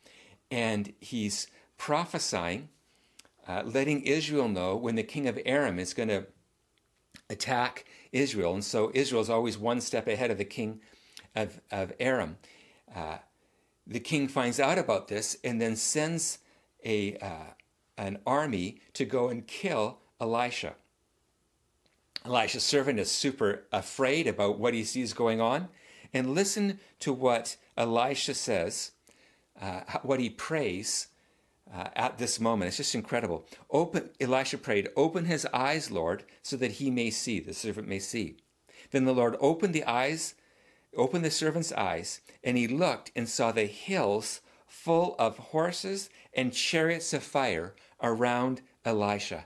and 0.49 0.93
he's 0.99 1.47
prophesying 1.77 2.69
uh, 3.47 3.63
letting 3.65 4.01
Israel 4.03 4.47
know 4.47 4.75
when 4.75 4.95
the 4.95 5.03
king 5.03 5.27
of 5.27 5.39
Aram 5.45 5.79
is 5.79 5.93
going 5.93 6.09
to 6.09 6.25
attack 7.29 7.85
Israel. 8.11 8.53
And 8.53 8.63
so 8.63 8.91
Israel 8.93 9.21
is 9.21 9.29
always 9.29 9.57
one 9.57 9.81
step 9.81 10.07
ahead 10.07 10.31
of 10.31 10.37
the 10.37 10.45
king 10.45 10.79
of, 11.35 11.59
of 11.71 11.91
Aram. 11.99 12.37
Uh, 12.95 13.17
the 13.85 13.99
king 13.99 14.27
finds 14.27 14.59
out 14.59 14.77
about 14.77 15.09
this 15.09 15.37
and 15.43 15.61
then 15.61 15.75
sends 15.75 16.39
a, 16.85 17.17
uh, 17.17 17.53
an 17.97 18.19
army 18.25 18.79
to 18.93 19.03
go 19.03 19.27
and 19.27 19.45
kill 19.45 19.99
Elisha. 20.21 20.75
Elisha's 22.25 22.63
servant 22.63 22.99
is 22.99 23.11
super 23.11 23.65
afraid 23.71 24.27
about 24.27 24.57
what 24.57 24.73
he 24.73 24.83
sees 24.83 25.13
going 25.13 25.41
on. 25.41 25.67
And 26.13 26.33
listen 26.33 26.79
to 26.99 27.11
what 27.11 27.57
Elisha 27.75 28.33
says, 28.33 28.91
uh, 29.59 29.81
what 30.03 30.19
he 30.19 30.29
prays 30.29 31.07
uh, 31.73 31.87
at 31.95 32.17
this 32.17 32.39
moment. 32.39 32.69
It's 32.69 32.77
just 32.77 32.95
incredible. 32.95 33.45
Open, 33.69 34.09
Elisha 34.21 34.57
prayed, 34.57 34.89
Open 34.95 35.25
his 35.25 35.45
eyes, 35.53 35.91
Lord, 35.91 36.23
so 36.41 36.55
that 36.57 36.73
he 36.73 36.91
may 36.91 37.09
see, 37.09 37.39
the 37.39 37.53
servant 37.53 37.87
may 37.87 37.99
see. 37.99 38.37
Then 38.91 39.05
the 39.05 39.13
Lord 39.13 39.35
opened 39.39 39.73
the 39.73 39.85
eyes, 39.85 40.35
opened 40.95 41.25
the 41.25 41.31
servant's 41.31 41.71
eyes, 41.71 42.21
and 42.43 42.57
he 42.57 42.67
looked 42.67 43.11
and 43.15 43.27
saw 43.27 43.51
the 43.51 43.65
hills 43.65 44.41
full 44.67 45.15
of 45.17 45.37
horses 45.37 46.09
and 46.33 46.53
chariots 46.53 47.11
of 47.13 47.23
fire 47.23 47.73
around 48.01 48.61
Elisha 48.85 49.45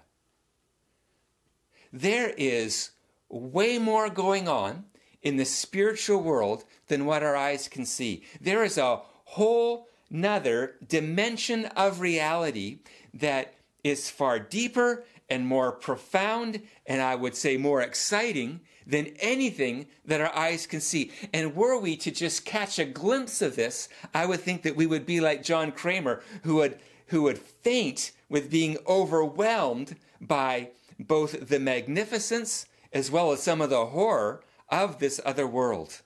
there 1.92 2.34
is 2.38 2.92
way 3.30 3.78
more 3.78 4.10
going 4.10 4.48
on 4.48 4.86
in 5.22 5.38
the 5.38 5.46
spiritual 5.46 6.22
world 6.22 6.64
than 6.88 7.06
what 7.06 7.24
our 7.24 7.36
eyes 7.36 7.68
can 7.68 7.86
see. 7.86 8.24
There 8.40 8.64
is 8.64 8.78
a 8.78 9.02
whole 9.26 9.88
nother 10.10 10.76
dimension 10.88 11.66
of 11.66 12.00
reality 12.00 12.80
that 13.14 13.54
is 13.84 14.10
far 14.10 14.40
deeper 14.40 15.04
and 15.30 15.46
more 15.46 15.72
profound, 15.72 16.62
and 16.86 17.02
I 17.02 17.16
would 17.16 17.36
say 17.36 17.58
more 17.58 17.82
exciting 17.82 18.62
than 18.86 19.08
anything 19.20 19.88
that 20.06 20.22
our 20.22 20.34
eyes 20.34 20.66
can 20.66 20.80
see. 20.80 21.12
And 21.34 21.56
were 21.56 21.78
we 21.78 21.98
to 21.98 22.12
just 22.12 22.46
catch 22.46 22.80
a 22.80 22.86
glimpse 22.86 23.42
of 23.42 23.58
this, 23.58 23.90
I 24.14 24.26
would 24.26 24.40
think 24.40 24.62
that 24.64 24.78
we 24.78 24.88
would 24.88 25.06
be 25.06 25.20
like 25.20 25.44
John 25.44 25.74
Kramer, 25.74 26.22
who 26.44 26.56
would, 26.56 26.80
who 27.08 27.24
would 27.24 27.38
faint 27.38 28.14
with 28.30 28.50
being 28.50 28.78
overwhelmed 28.88 29.98
by 30.22 30.70
both 31.00 31.50
the 31.50 31.60
magnificence 31.60 32.66
as 32.94 33.12
well 33.12 33.32
as 33.32 33.44
some 33.44 33.62
of 33.62 33.70
the 33.70 33.88
horror 33.88 34.44
of 34.70 35.00
this 35.00 35.20
other 35.26 35.48
world. 35.48 36.02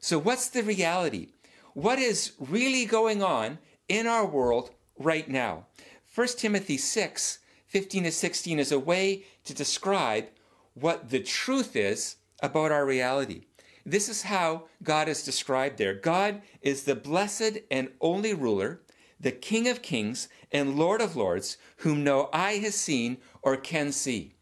So, 0.00 0.18
what's 0.18 0.48
the 0.48 0.62
reality? 0.62 1.28
What 1.74 1.98
is 1.98 2.32
really 2.38 2.84
going 2.84 3.22
on 3.22 3.58
in 3.88 4.06
our 4.06 4.26
world 4.26 4.70
right 4.98 5.28
now? 5.28 5.66
1 6.14 6.28
Timothy 6.36 6.76
6 6.76 7.38
15 7.66 8.04
to 8.04 8.12
16 8.12 8.58
is 8.58 8.72
a 8.72 8.78
way 8.78 9.24
to 9.44 9.52
describe 9.52 10.28
what 10.74 11.10
the 11.10 11.20
truth 11.20 11.76
is 11.76 12.16
about 12.42 12.72
our 12.72 12.86
reality. 12.86 13.42
This 13.84 14.08
is 14.08 14.22
how 14.22 14.64
God 14.82 15.08
is 15.08 15.22
described 15.22 15.78
there. 15.78 15.94
God 15.94 16.42
is 16.62 16.84
the 16.84 16.94
blessed 16.94 17.58
and 17.70 17.90
only 18.00 18.32
ruler, 18.32 18.80
the 19.20 19.32
King 19.32 19.68
of 19.68 19.82
kings 19.82 20.28
and 20.52 20.76
Lord 20.76 21.00
of 21.00 21.16
lords, 21.16 21.56
whom 21.78 22.04
no 22.04 22.28
eye 22.32 22.56
has 22.58 22.74
seen 22.74 23.18
or 23.42 23.56
can 23.56 23.92
see. 23.92 24.34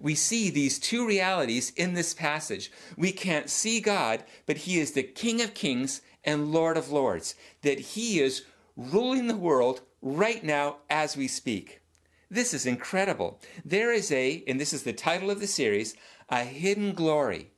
We 0.00 0.14
see 0.14 0.50
these 0.50 0.78
two 0.78 1.06
realities 1.06 1.70
in 1.76 1.94
this 1.94 2.12
passage. 2.12 2.72
We 2.96 3.12
can't 3.12 3.48
see 3.48 3.80
God, 3.80 4.24
but 4.46 4.58
He 4.58 4.80
is 4.80 4.92
the 4.92 5.02
King 5.02 5.40
of 5.40 5.54
kings 5.54 6.02
and 6.24 6.52
Lord 6.52 6.76
of 6.76 6.90
lords, 6.90 7.34
that 7.62 7.78
He 7.78 8.20
is 8.20 8.44
ruling 8.76 9.28
the 9.28 9.36
world 9.36 9.82
right 10.00 10.42
now 10.42 10.78
as 10.90 11.16
we 11.16 11.28
speak. 11.28 11.82
This 12.30 12.54
is 12.54 12.66
incredible. 12.66 13.40
There 13.64 13.92
is 13.92 14.10
a, 14.10 14.42
and 14.48 14.58
this 14.58 14.72
is 14.72 14.82
the 14.82 14.92
title 14.92 15.30
of 15.30 15.38
the 15.38 15.46
series, 15.46 15.94
a 16.28 16.44
hidden 16.44 16.94
glory, 16.94 17.52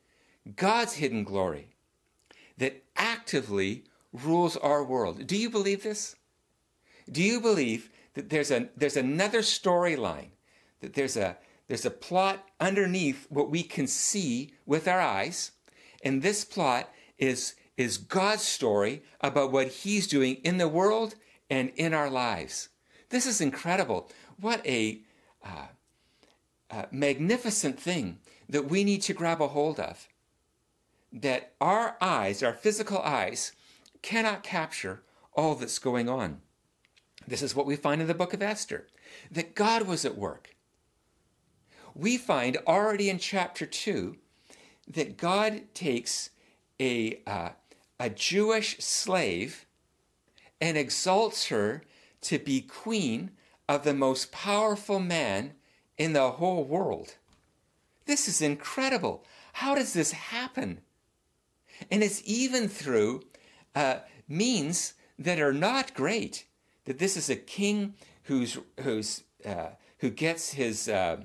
God's 0.56 0.94
hidden 0.94 1.24
glory, 1.24 1.68
that 2.58 2.82
actively 2.96 3.84
rules 4.12 4.56
our 4.56 4.84
world. 4.84 5.26
Do 5.26 5.36
you 5.36 5.48
believe 5.48 5.82
this? 5.82 6.16
Do 7.10 7.22
you 7.22 7.40
believe 7.40 7.90
that 8.14 8.30
there's, 8.30 8.50
a, 8.50 8.68
there's 8.76 8.96
another 8.96 9.40
storyline 9.40 10.30
that 10.80 10.94
there's 10.94 11.16
a 11.16 11.36
there's 11.66 11.86
a 11.86 11.90
plot 11.90 12.46
underneath 12.60 13.26
what 13.30 13.50
we 13.50 13.62
can 13.62 13.86
see 13.86 14.52
with 14.66 14.86
our 14.86 15.00
eyes, 15.00 15.52
and 16.02 16.22
this 16.22 16.44
plot 16.44 16.90
is 17.18 17.54
is 17.76 17.98
God's 17.98 18.42
story 18.42 19.02
about 19.20 19.50
what 19.50 19.68
He's 19.68 20.06
doing 20.06 20.36
in 20.44 20.58
the 20.58 20.68
world 20.68 21.14
and 21.50 21.72
in 21.76 21.94
our 21.94 22.10
lives. 22.10 22.68
This 23.08 23.26
is 23.26 23.40
incredible. 23.40 24.10
What 24.38 24.64
a 24.66 25.00
uh, 25.42 25.66
uh, 26.70 26.84
magnificent 26.90 27.80
thing 27.80 28.18
that 28.48 28.68
we 28.68 28.84
need 28.84 29.02
to 29.02 29.14
grab 29.14 29.40
a 29.40 29.48
hold 29.48 29.80
of. 29.80 30.06
That 31.12 31.54
our 31.60 31.96
eyes, 32.00 32.42
our 32.42 32.52
physical 32.52 32.98
eyes, 32.98 33.52
cannot 34.02 34.42
capture 34.42 35.02
all 35.32 35.54
that's 35.54 35.78
going 35.78 36.08
on. 36.08 36.40
This 37.26 37.42
is 37.42 37.54
what 37.54 37.66
we 37.66 37.76
find 37.76 38.00
in 38.00 38.06
the 38.06 38.14
book 38.14 38.34
of 38.34 38.42
Esther 38.42 38.86
that 39.30 39.54
God 39.54 39.86
was 39.86 40.04
at 40.04 40.16
work 40.16 40.54
we 41.94 42.16
find 42.18 42.58
already 42.66 43.08
in 43.08 43.18
chapter 43.18 43.66
2 43.66 44.16
that 44.88 45.16
God 45.16 45.62
takes 45.72 46.30
a, 46.80 47.20
uh, 47.26 47.50
a 48.00 48.10
Jewish 48.10 48.78
slave 48.78 49.66
and 50.60 50.76
exalts 50.76 51.48
her 51.48 51.82
to 52.22 52.38
be 52.38 52.60
queen 52.60 53.30
of 53.68 53.84
the 53.84 53.94
most 53.94 54.32
powerful 54.32 54.98
man 54.98 55.52
in 55.96 56.12
the 56.12 56.32
whole 56.32 56.64
world. 56.64 57.14
This 58.06 58.28
is 58.28 58.42
incredible. 58.42 59.24
How 59.54 59.74
does 59.74 59.92
this 59.92 60.12
happen? 60.12 60.80
And 61.90 62.02
it's 62.02 62.22
even 62.24 62.68
through 62.68 63.22
uh, 63.74 64.00
means 64.28 64.94
that 65.18 65.38
are 65.40 65.52
not 65.52 65.94
great. 65.94 66.44
That 66.84 66.98
this 66.98 67.16
is 67.16 67.30
a 67.30 67.36
king 67.36 67.94
who's, 68.24 68.58
who's, 68.80 69.24
uh, 69.44 69.70
who 69.98 70.10
gets 70.10 70.52
his, 70.52 70.88
uh, 70.88 71.18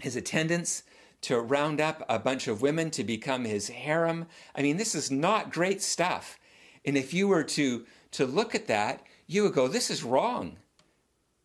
his 0.00 0.16
attendants 0.16 0.82
to 1.22 1.40
round 1.40 1.80
up 1.80 2.04
a 2.08 2.18
bunch 2.18 2.48
of 2.48 2.60
women 2.60 2.90
to 2.90 3.02
become 3.02 3.44
his 3.44 3.68
harem. 3.68 4.26
I 4.54 4.60
mean, 4.62 4.76
this 4.76 4.94
is 4.94 5.10
not 5.10 5.52
great 5.52 5.80
stuff. 5.80 6.38
And 6.84 6.98
if 6.98 7.14
you 7.14 7.28
were 7.28 7.44
to 7.44 7.86
to 8.12 8.26
look 8.26 8.54
at 8.54 8.68
that, 8.68 9.02
you 9.26 9.42
would 9.42 9.54
go, 9.54 9.66
"This 9.66 9.90
is 9.90 10.04
wrong. 10.04 10.58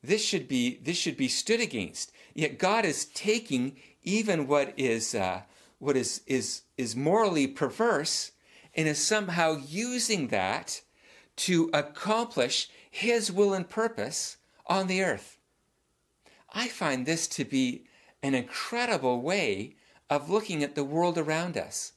This 0.03 0.23
should 0.23 0.47
be 0.47 0.79
this 0.83 0.97
should 0.97 1.15
be 1.15 1.29
stood 1.29 1.61
against." 1.61 2.11
Yet 2.33 2.59
God 2.59 2.83
is 2.83 3.05
taking 3.05 3.77
even 4.03 4.47
what 4.47 4.73
is 4.77 5.15
uh, 5.15 5.43
what 5.77 5.95
is 5.95 6.21
is 6.27 6.63
is 6.77 6.95
morally 6.95 7.47
perverse 7.47 8.31
and 8.75 8.87
is 8.87 9.03
somehow 9.03 9.61
using 9.65 10.27
that 10.27 10.81
to 11.39 11.69
accomplish 11.73 12.69
His 12.91 13.31
will 13.31 13.53
and 13.53 13.67
purpose 13.67 14.37
on 14.67 14.87
the 14.87 15.01
earth. 15.01 15.37
I 16.53 16.67
find 16.67 17.05
this 17.05 17.27
to 17.29 17.45
be 17.45 17.85
an 18.21 18.35
incredible 18.35 19.21
way 19.21 19.75
of 20.09 20.29
looking 20.29 20.63
at 20.63 20.75
the 20.75 20.83
world 20.83 21.17
around 21.17 21.57
us. 21.57 21.93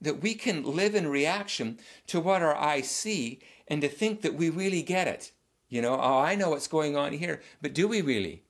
That 0.00 0.20
we 0.20 0.34
can 0.34 0.62
live 0.62 0.94
in 0.94 1.08
reaction 1.08 1.78
to 2.08 2.20
what 2.20 2.42
our 2.42 2.54
eyes 2.54 2.90
see 2.90 3.40
and 3.66 3.80
to 3.80 3.88
think 3.88 4.20
that 4.20 4.34
we 4.34 4.50
really 4.50 4.82
get 4.82 5.08
it. 5.08 5.32
You 5.68 5.82
know, 5.82 5.94
oh, 5.94 6.18
I 6.18 6.34
know 6.34 6.50
what's 6.50 6.68
going 6.68 6.96
on 6.96 7.14
here, 7.14 7.40
but 7.62 7.74
do 7.74 7.88
we 7.88 8.02
really? 8.02 8.42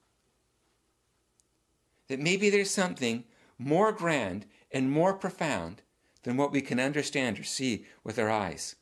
That 2.09 2.20
maybe 2.20 2.50
there's 2.50 2.70
something 2.70 3.24
more 3.57 3.92
grand 3.92 4.46
and 4.72 4.90
more 4.90 5.14
profound 5.14 5.83
than 6.24 6.37
what 6.37 6.52
we 6.52 6.61
can 6.61 6.81
understand 6.81 7.38
or 7.38 7.44
see 7.44 7.87
with 8.02 8.18
our 8.18 8.31
eyes. 8.31 8.76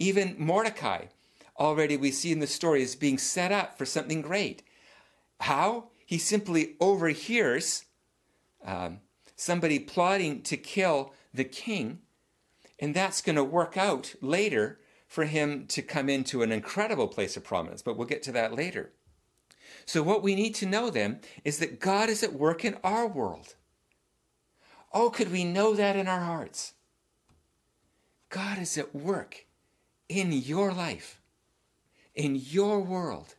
Even 0.00 0.34
Mordecai, 0.36 1.04
already 1.56 1.96
we 1.96 2.10
see 2.10 2.32
in 2.32 2.40
the 2.40 2.48
story, 2.48 2.82
is 2.82 2.96
being 2.96 3.18
set 3.18 3.52
up 3.52 3.78
for 3.78 3.86
something 3.86 4.20
great. 4.20 4.64
How? 5.38 5.90
he 6.10 6.18
simply 6.18 6.74
overhears 6.80 7.84
um, 8.64 8.98
somebody 9.36 9.78
plotting 9.78 10.42
to 10.42 10.56
kill 10.56 11.14
the 11.32 11.44
king, 11.44 12.00
and 12.80 12.96
that's 12.96 13.22
going 13.22 13.36
to 13.36 13.44
work 13.44 13.76
out 13.76 14.16
later 14.20 14.80
for 15.06 15.26
him 15.26 15.68
to 15.68 15.82
come 15.82 16.08
into 16.08 16.42
an 16.42 16.50
incredible 16.50 17.06
place 17.06 17.36
of 17.36 17.44
prominence, 17.44 17.80
but 17.80 17.96
we'll 17.96 18.08
get 18.08 18.24
to 18.24 18.32
that 18.32 18.52
later. 18.52 18.90
So, 19.86 20.02
what 20.02 20.20
we 20.20 20.34
need 20.34 20.56
to 20.56 20.66
know 20.66 20.90
then 20.90 21.20
is 21.44 21.60
that 21.60 21.78
God 21.78 22.08
is 22.08 22.24
at 22.24 22.32
work 22.32 22.64
in 22.64 22.76
our 22.82 23.06
world. 23.06 23.54
Oh, 24.92 25.10
could 25.10 25.30
we 25.30 25.44
know 25.44 25.74
that 25.74 25.94
in 25.94 26.08
our 26.08 26.24
hearts? 26.24 26.72
God 28.30 28.58
is 28.58 28.76
at 28.76 28.92
work 28.92 29.46
in 30.10 30.32
your 30.32 30.72
life, 30.72 31.20
in 32.14 32.34
your 32.34 32.80
world. 32.80 33.36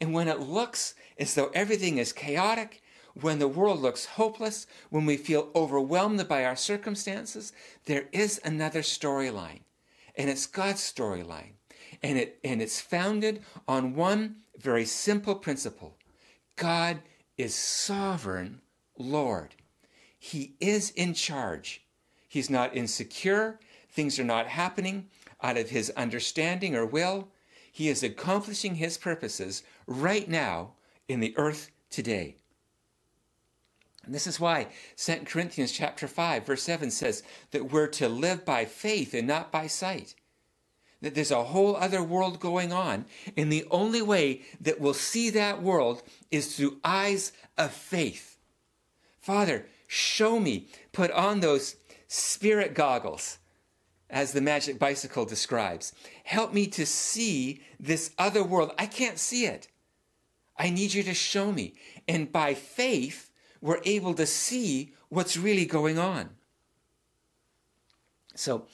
And 0.00 0.14
when 0.14 0.28
it 0.28 0.40
looks 0.40 0.94
as 1.18 1.34
though 1.34 1.50
everything 1.54 1.98
is 1.98 2.12
chaotic, 2.12 2.82
when 3.20 3.38
the 3.38 3.46
world 3.46 3.80
looks 3.80 4.06
hopeless, 4.06 4.66
when 4.88 5.04
we 5.04 5.18
feel 5.18 5.50
overwhelmed 5.54 6.26
by 6.26 6.44
our 6.44 6.56
circumstances, 6.56 7.52
there 7.84 8.08
is 8.12 8.40
another 8.44 8.80
storyline. 8.80 9.60
And 10.16 10.30
it's 10.30 10.46
God's 10.46 10.80
storyline. 10.80 11.52
And, 12.02 12.18
it, 12.18 12.38
and 12.42 12.62
it's 12.62 12.80
founded 12.80 13.42
on 13.68 13.94
one 13.94 14.36
very 14.58 14.86
simple 14.86 15.34
principle 15.34 15.96
God 16.56 17.02
is 17.36 17.54
sovereign 17.54 18.62
Lord. 18.98 19.54
He 20.18 20.56
is 20.60 20.90
in 20.90 21.12
charge. 21.12 21.84
He's 22.26 22.48
not 22.48 22.74
insecure. 22.74 23.60
Things 23.90 24.18
are 24.18 24.24
not 24.24 24.46
happening 24.46 25.08
out 25.42 25.56
of 25.56 25.70
his 25.70 25.90
understanding 25.90 26.74
or 26.74 26.86
will. 26.86 27.28
He 27.70 27.88
is 27.88 28.02
accomplishing 28.02 28.76
his 28.76 28.96
purposes 28.96 29.62
right 29.86 30.28
now 30.28 30.72
in 31.08 31.20
the 31.20 31.34
earth 31.36 31.70
today. 31.90 32.36
And 34.06 34.14
this 34.14 34.26
is 34.26 34.40
why 34.40 34.68
2 34.96 35.22
Corinthians 35.26 35.72
chapter 35.72 36.06
5 36.06 36.46
verse 36.46 36.62
7 36.62 36.90
says 36.90 37.22
that 37.50 37.70
we're 37.72 37.88
to 37.88 38.08
live 38.08 38.44
by 38.44 38.64
faith 38.64 39.12
and 39.12 39.26
not 39.26 39.50
by 39.50 39.66
sight. 39.66 40.14
That 41.02 41.14
there's 41.14 41.30
a 41.30 41.44
whole 41.44 41.76
other 41.76 42.02
world 42.02 42.40
going 42.40 42.72
on, 42.72 43.04
and 43.36 43.52
the 43.52 43.66
only 43.70 44.00
way 44.00 44.42
that 44.60 44.80
we'll 44.80 44.94
see 44.94 45.28
that 45.30 45.62
world 45.62 46.02
is 46.30 46.56
through 46.56 46.80
eyes 46.82 47.32
of 47.58 47.72
faith. 47.72 48.38
Father, 49.18 49.66
show 49.86 50.40
me, 50.40 50.68
put 50.92 51.10
on 51.10 51.40
those 51.40 51.76
spirit 52.08 52.74
goggles, 52.74 53.38
as 54.08 54.32
the 54.32 54.40
magic 54.40 54.78
bicycle 54.78 55.24
describes. 55.24 55.92
Help 56.24 56.52
me 56.52 56.66
to 56.68 56.86
see 56.86 57.62
this 57.78 58.12
other 58.18 58.42
world. 58.42 58.72
I 58.78 58.86
can't 58.86 59.18
see 59.18 59.46
it. 59.46 59.68
I 60.56 60.70
need 60.70 60.94
you 60.94 61.02
to 61.04 61.14
show 61.14 61.52
me. 61.52 61.74
And 62.08 62.32
by 62.32 62.54
faith, 62.54 63.30
we're 63.60 63.80
able 63.84 64.14
to 64.14 64.26
see 64.26 64.94
what's 65.08 65.36
really 65.36 65.66
going 65.66 65.98
on. 65.98 66.30
So, 68.34 68.66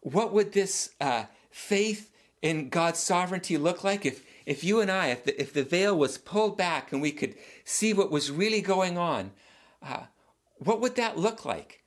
what 0.00 0.32
would 0.32 0.52
this 0.52 0.90
uh, 1.00 1.24
faith 1.50 2.12
in 2.42 2.68
God's 2.68 3.00
sovereignty 3.00 3.56
look 3.56 3.82
like 3.82 4.06
if, 4.06 4.22
if 4.44 4.62
you 4.62 4.80
and 4.80 4.90
I, 4.90 5.08
if 5.08 5.24
the, 5.24 5.40
if 5.40 5.52
the 5.52 5.64
veil 5.64 5.96
was 5.96 6.18
pulled 6.18 6.56
back 6.56 6.92
and 6.92 7.02
we 7.02 7.12
could 7.12 7.34
see 7.64 7.92
what 7.92 8.10
was 8.10 8.30
really 8.30 8.60
going 8.60 8.96
on? 8.98 9.32
Uh, 9.82 10.04
what 10.58 10.80
would 10.80 10.96
that 10.96 11.18
look 11.18 11.44
like? 11.44 11.82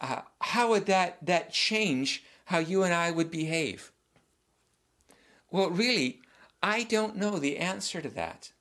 Uh, 0.00 0.22
how 0.40 0.70
would 0.70 0.86
that, 0.86 1.24
that 1.24 1.52
change 1.52 2.24
how 2.46 2.58
you 2.58 2.82
and 2.82 2.94
I 2.94 3.10
would 3.10 3.30
behave? 3.30 3.92
Well, 5.50 5.70
really, 5.70 6.20
I 6.62 6.84
don't 6.84 7.16
know 7.16 7.38
the 7.38 7.58
answer 7.58 8.00
to 8.00 8.08
that 8.10 8.52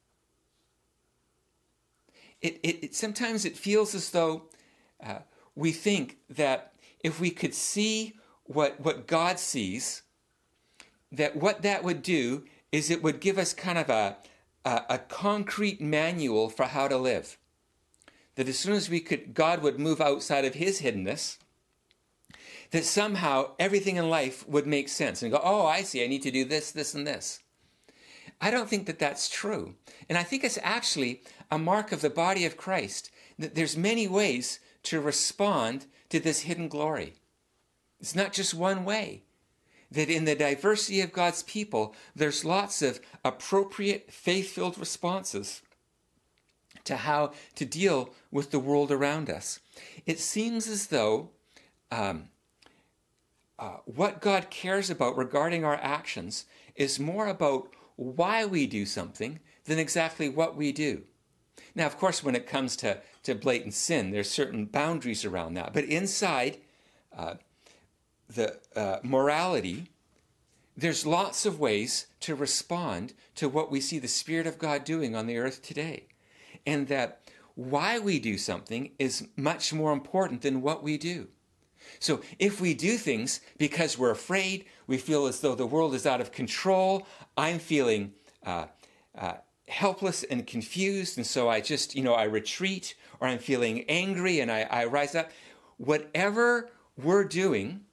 it, 2.46 2.60
it, 2.62 2.84
it 2.84 2.96
sometimes 2.96 3.44
it 3.46 3.58
feels 3.58 3.96
as 3.96 4.12
though 4.12 4.44
uh, 5.04 5.20
we 5.56 5.72
think 5.72 6.18
that 6.30 6.74
if 7.04 7.20
we 7.20 7.32
could 7.32 7.54
see 7.54 8.14
what 8.44 8.80
what 8.80 9.08
God 9.08 9.40
sees, 9.40 10.04
that 11.12 11.36
what 11.36 11.64
that 11.64 11.84
would 11.84 12.04
do 12.04 12.46
is 12.72 12.90
it 12.90 13.02
would 13.02 13.20
give 13.20 13.38
us 13.38 13.54
kind 13.54 13.78
of 13.78 13.90
a, 13.90 14.18
a, 14.64 14.82
a 14.90 14.98
concrete 15.00 15.82
manual 15.82 16.50
for 16.50 16.66
how 16.66 16.88
to 16.88 16.98
live. 16.98 17.38
That 18.36 18.48
as 18.50 18.60
soon 18.60 18.74
as 18.74 18.90
we 18.90 19.00
could, 19.00 19.34
God 19.34 19.62
would 19.62 19.80
move 19.80 20.02
outside 20.02 20.46
of 20.46 20.56
His 20.56 20.82
hiddenness. 20.82 21.38
That 22.72 22.84
somehow 22.84 23.52
everything 23.60 23.96
in 23.96 24.10
life 24.10 24.48
would 24.48 24.68
make 24.68 24.90
sense 24.90 25.22
and 25.22 25.32
go, 25.32 25.40
oh, 25.44 25.66
I 25.66 25.84
see, 25.84 26.04
I 26.04 26.08
need 26.08 26.24
to 26.24 26.32
do 26.32 26.46
this, 26.46 26.72
this, 26.72 26.94
and 26.94 27.06
this. 27.06 27.40
I 28.42 28.52
don't 28.52 28.70
think 28.70 28.86
that 28.88 29.00
that's 29.00 29.30
true. 29.30 29.76
And 30.10 30.18
I 30.18 30.24
think 30.24 30.44
it's 30.44 30.60
actually 30.62 31.22
a 31.50 31.58
mark 31.58 31.92
of 31.92 32.02
the 32.02 32.10
body 32.10 32.46
of 32.46 32.58
Christ 32.58 33.12
that 33.40 33.56
there's 33.56 33.78
many 33.78 34.08
ways 34.08 34.60
to 34.84 35.00
respond 35.00 35.86
to 36.10 36.20
this 36.20 36.42
hidden 36.42 36.68
glory. 36.68 37.14
It's 38.00 38.16
not 38.16 38.34
just 38.34 38.54
one 38.54 38.86
way. 38.86 39.24
That 39.92 40.10
in 40.10 40.26
the 40.26 40.36
diversity 40.36 41.02
of 41.02 41.14
God's 41.14 41.44
people, 41.44 41.96
there's 42.16 42.44
lots 42.44 42.82
of 42.82 43.00
appropriate 43.24 44.12
faith 44.12 44.52
filled 44.52 44.78
responses 44.78 45.62
to 46.86 46.96
how 46.98 47.32
to 47.56 47.66
deal 47.66 48.10
with 48.32 48.52
the 48.52 48.60
world 48.60 48.92
around 48.92 49.30
us. 49.30 49.60
It 50.06 50.20
seems 50.20 50.68
as 50.68 50.88
though 50.88 51.30
um, 51.92 52.30
uh, 53.60 53.78
what 53.86 54.22
God 54.22 54.50
cares 54.50 54.90
about 54.90 55.18
regarding 55.18 55.64
our 55.64 55.76
actions 55.76 56.46
is 56.76 57.00
more 57.00 57.28
about 57.28 57.70
why 57.96 58.46
we 58.46 58.68
do 58.68 58.86
something 58.86 59.40
than 59.66 59.80
exactly 59.80 60.30
what 60.30 60.56
we 60.56 60.72
do. 60.72 61.04
Now, 61.74 61.86
of 61.86 61.98
course, 61.98 62.24
when 62.24 62.36
it 62.36 62.48
comes 62.48 62.76
to, 62.78 63.00
to 63.24 63.36
blatant 63.36 63.74
sin, 63.74 64.12
there's 64.12 64.30
certain 64.30 64.66
boundaries 64.66 65.26
around 65.26 65.56
that. 65.56 65.74
But 65.74 65.86
inside 65.86 66.58
uh, 67.16 67.36
the 68.30 68.60
uh, 68.76 68.98
morality, 69.04 69.92
there's 70.78 71.06
lots 71.06 71.46
of 71.46 71.60
ways 71.60 72.08
to 72.22 72.36
respond 72.36 73.14
to 73.36 73.50
what 73.50 73.72
we 73.72 73.80
see 73.82 74.00
the 74.00 74.08
Spirit 74.08 74.48
of 74.48 74.60
God 74.60 74.84
doing 74.84 75.16
on 75.16 75.28
the 75.28 75.38
earth 75.38 75.62
today. 75.62 76.08
And 76.66 76.88
that 76.88 77.22
why 77.56 78.00
we 78.00 78.20
do 78.20 78.38
something 78.38 78.92
is 79.00 79.28
much 79.38 79.74
more 79.74 79.94
important 79.94 80.42
than 80.42 80.62
what 80.62 80.84
we 80.84 80.98
do. 80.98 81.28
So 82.00 82.22
if 82.40 82.60
we 82.60 82.74
do 82.74 82.98
things 82.98 83.42
because 83.58 83.98
we're 83.98 84.12
afraid, 84.12 84.66
we 84.88 84.98
feel 84.98 85.28
as 85.28 85.40
though 85.40 85.56
the 85.56 85.66
world 85.66 85.94
is 85.94 86.06
out 86.06 86.22
of 86.22 86.32
control, 86.32 87.08
I'm 87.38 87.60
feeling 87.60 88.14
uh, 88.46 88.66
uh, 89.18 89.36
helpless 89.68 90.24
and 90.24 90.46
confused, 90.46 91.18
and 91.18 91.26
so 91.26 91.50
I 91.50 91.62
just, 91.62 91.96
you 91.96 92.04
know, 92.04 92.14
I 92.14 92.24
retreat, 92.24 92.96
or 93.20 93.28
I'm 93.28 93.40
feeling 93.40 93.86
angry 93.88 94.40
and 94.40 94.52
I, 94.52 94.62
I 94.64 94.86
rise 94.86 95.16
up. 95.16 95.32
Whatever 95.78 96.70
we're 97.02 97.24
doing, 97.24 97.85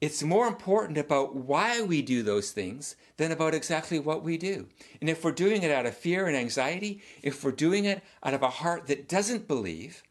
it's 0.00 0.22
more 0.22 0.46
important 0.46 0.98
about 0.98 1.34
why 1.34 1.80
we 1.80 2.02
do 2.02 2.22
those 2.22 2.50
things 2.50 2.96
than 3.16 3.32
about 3.32 3.54
exactly 3.54 3.98
what 3.98 4.22
we 4.22 4.36
do. 4.36 4.68
And 5.00 5.08
if 5.08 5.24
we're 5.24 5.32
doing 5.32 5.62
it 5.62 5.70
out 5.70 5.86
of 5.86 5.96
fear 5.96 6.26
and 6.26 6.36
anxiety, 6.36 7.00
if 7.22 7.42
we're 7.42 7.52
doing 7.52 7.86
it 7.86 8.02
out 8.22 8.34
of 8.34 8.42
a 8.42 8.50
heart 8.50 8.86
that 8.88 9.08
doesn't 9.08 9.48
believe, 9.48 10.02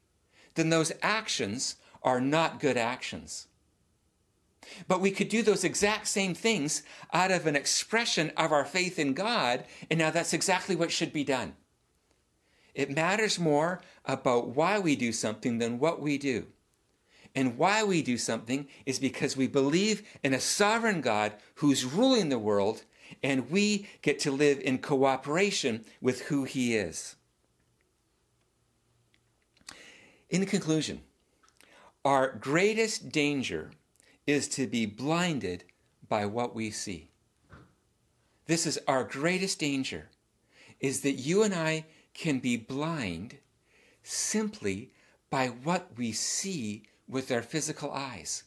then 0.56 0.70
those 0.70 0.92
actions 1.04 1.76
are 2.02 2.20
not 2.20 2.60
good 2.60 2.78
actions. 2.78 3.48
But 4.88 5.02
we 5.02 5.12
could 5.12 5.30
do 5.30 5.44
those 5.44 5.64
exact 5.64 6.08
same 6.08 6.34
things 6.34 6.82
out 7.14 7.30
of 7.30 7.46
an 7.46 7.56
expression 7.56 8.32
of 8.36 8.52
our 8.52 8.66
faith 8.66 8.98
in 8.98 9.14
God, 9.14 9.66
and 9.92 10.00
now 10.00 10.10
that's 10.10 10.34
exactly 10.34 10.76
what 10.76 10.92
should 10.92 11.14
be 11.14 11.24
done. 11.24 11.56
It 12.74 12.90
matters 12.90 13.40
more 13.40 13.82
about 14.04 14.50
why 14.50 14.80
we 14.80 14.96
do 14.96 15.12
something 15.12 15.60
than 15.60 15.78
what 15.80 16.02
we 16.02 16.18
do. 16.18 16.48
And 17.36 17.58
why 17.58 17.84
we 17.84 18.02
do 18.02 18.18
something 18.18 18.68
is 18.86 18.98
because 18.98 19.36
we 19.36 19.48
believe 19.48 20.04
in 20.24 20.34
a 20.34 20.40
sovereign 20.40 21.02
God 21.02 21.34
who's 21.56 21.84
ruling 21.84 22.30
the 22.30 22.40
world, 22.40 22.84
and 23.22 23.52
we 23.52 23.88
get 24.02 24.20
to 24.20 24.32
live 24.32 24.60
in 24.62 24.78
cooperation 24.78 25.84
with 26.02 26.22
who 26.24 26.46
He 26.46 26.76
is. 26.76 27.18
In 30.30 30.46
conclusion, 30.46 31.02
our 32.06 32.30
greatest 32.32 33.12
danger 33.12 33.72
is 34.26 34.48
to 34.50 34.66
be 34.66 34.86
blinded 34.86 35.66
by 36.08 36.26
what 36.26 36.56
we 36.56 36.72
see. 36.72 37.10
This 38.48 38.66
is 38.66 38.80
our 38.88 39.04
greatest 39.04 39.60
danger, 39.60 40.10
is 40.80 41.02
that 41.02 41.14
you 41.14 41.44
and 41.44 41.54
I 41.54 41.86
can 42.14 42.40
be 42.40 42.58
blind 42.58 43.38
simply 44.04 44.92
by 45.30 45.48
what 45.48 45.98
we 45.98 46.12
see 46.12 46.84
with 47.08 47.28
their 47.28 47.42
physical 47.42 47.92
eyes. 47.92 48.44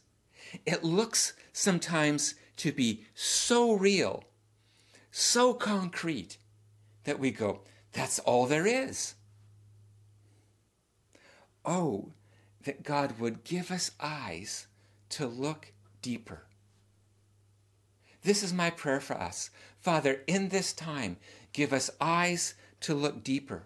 It 0.65 0.83
looks 0.83 1.33
sometimes 1.53 2.35
to 2.57 2.71
be 2.71 3.05
so 3.13 3.73
real, 3.73 4.23
so 5.11 5.53
concrete, 5.53 6.37
that 7.03 7.19
we 7.19 7.31
go, 7.31 7.61
that's 7.93 8.19
all 8.19 8.45
there 8.45 8.67
is. 8.67 9.15
Oh, 11.65 12.11
that 12.63 12.83
God 12.83 13.19
would 13.19 13.43
give 13.43 13.71
us 13.71 13.91
eyes 13.99 14.67
to 15.09 15.25
look 15.25 15.71
deeper. 16.01 16.43
This 18.23 18.43
is 18.43 18.53
my 18.53 18.69
prayer 18.69 18.99
for 18.99 19.15
us. 19.15 19.49
Father, 19.79 20.21
in 20.27 20.49
this 20.49 20.73
time, 20.73 21.17
give 21.53 21.71
us 21.71 21.89
eyes 22.01 22.53
to 22.81 22.93
look 22.93 23.23
deeper. 23.23 23.63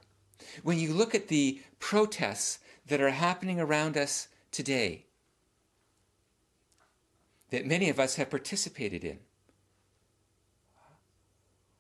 When 0.62 0.78
you 0.78 0.94
look 0.94 1.16
at 1.16 1.28
the 1.28 1.62
protests 1.80 2.60
that 2.88 3.02
are 3.02 3.10
happening 3.10 3.60
around 3.60 3.98
us 3.98 4.28
today, 4.54 5.08
that 7.50 7.66
many 7.66 7.90
of 7.90 8.00
us 8.00 8.16
have 8.16 8.30
participated 8.30 9.04
in. 9.04 9.20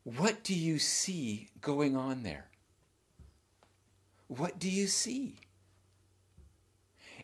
What 0.03 0.43
do 0.43 0.53
you 0.53 0.79
see 0.79 1.49
going 1.61 1.95
on 1.95 2.23
there? 2.23 2.47
What 4.27 4.59
do 4.59 4.69
you 4.69 4.87
see? 4.87 5.37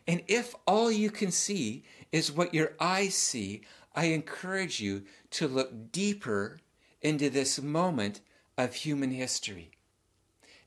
And 0.06 0.22
if 0.26 0.54
all 0.66 0.90
you 0.90 1.10
can 1.10 1.30
see 1.30 1.84
is 2.10 2.32
what 2.32 2.54
your 2.54 2.72
eyes 2.80 3.14
see, 3.14 3.62
I 3.94 4.06
encourage 4.06 4.80
you 4.80 5.02
to 5.32 5.46
look 5.46 5.92
deeper 5.92 6.58
into 7.02 7.28
this 7.28 7.60
moment 7.60 8.20
of 8.56 8.74
human 8.74 9.10
history 9.10 9.70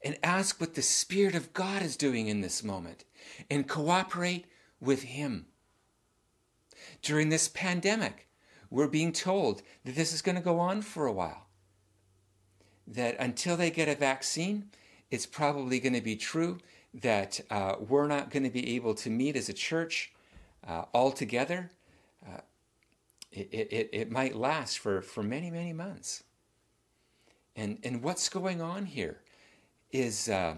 and 0.04 0.18
ask 0.22 0.60
what 0.60 0.76
the 0.76 0.82
Spirit 0.82 1.36
of 1.36 1.54
God 1.54 1.82
is 1.82 1.98
doing 1.98 2.28
in 2.28 2.42
this 2.42 2.64
moment 2.64 3.06
and 3.50 3.68
cooperate 3.68 4.46
with 4.84 5.04
Him. 5.04 5.48
During 7.02 7.30
this 7.30 7.48
pandemic, 7.48 8.28
we're 8.70 8.88
being 8.88 9.14
told 9.14 9.62
that 9.86 9.96
this 9.96 10.14
is 10.14 10.22
going 10.22 10.36
to 10.36 10.42
go 10.42 10.60
on 10.60 10.82
for 10.82 11.06
a 11.06 11.14
while. 11.14 11.48
That 12.88 13.16
until 13.20 13.56
they 13.56 13.72
get 13.72 13.88
a 13.88 13.96
vaccine, 13.96 14.70
it's 15.10 15.26
probably 15.26 15.80
going 15.80 15.94
to 15.94 16.02
be 16.02 16.16
true 16.16 16.60
that 16.94 17.40
uh, 17.50 17.76
we're 17.80 18.08
not 18.08 18.30
going 18.30 18.44
to 18.44 18.50
be 18.50 18.76
able 18.76 18.94
to 18.96 19.10
meet 19.10 19.36
as 19.36 19.50
a 19.50 19.54
church 19.54 20.12
uh, 20.68 20.86
all 20.94 21.12
together. 21.12 21.72
Uh, 22.26 22.42
it, 23.32 23.50
it, 23.52 23.90
it 23.92 24.12
might 24.12 24.36
last 24.36 24.80
for, 24.80 25.02
for 25.02 25.24
many, 25.24 25.50
many 25.50 25.74
months. 25.74 26.24
And, 27.56 27.80
and 27.84 28.04
what's 28.04 28.30
going 28.30 28.62
on 28.62 28.86
here 28.86 29.22
is, 29.92 30.30
uh, 30.30 30.56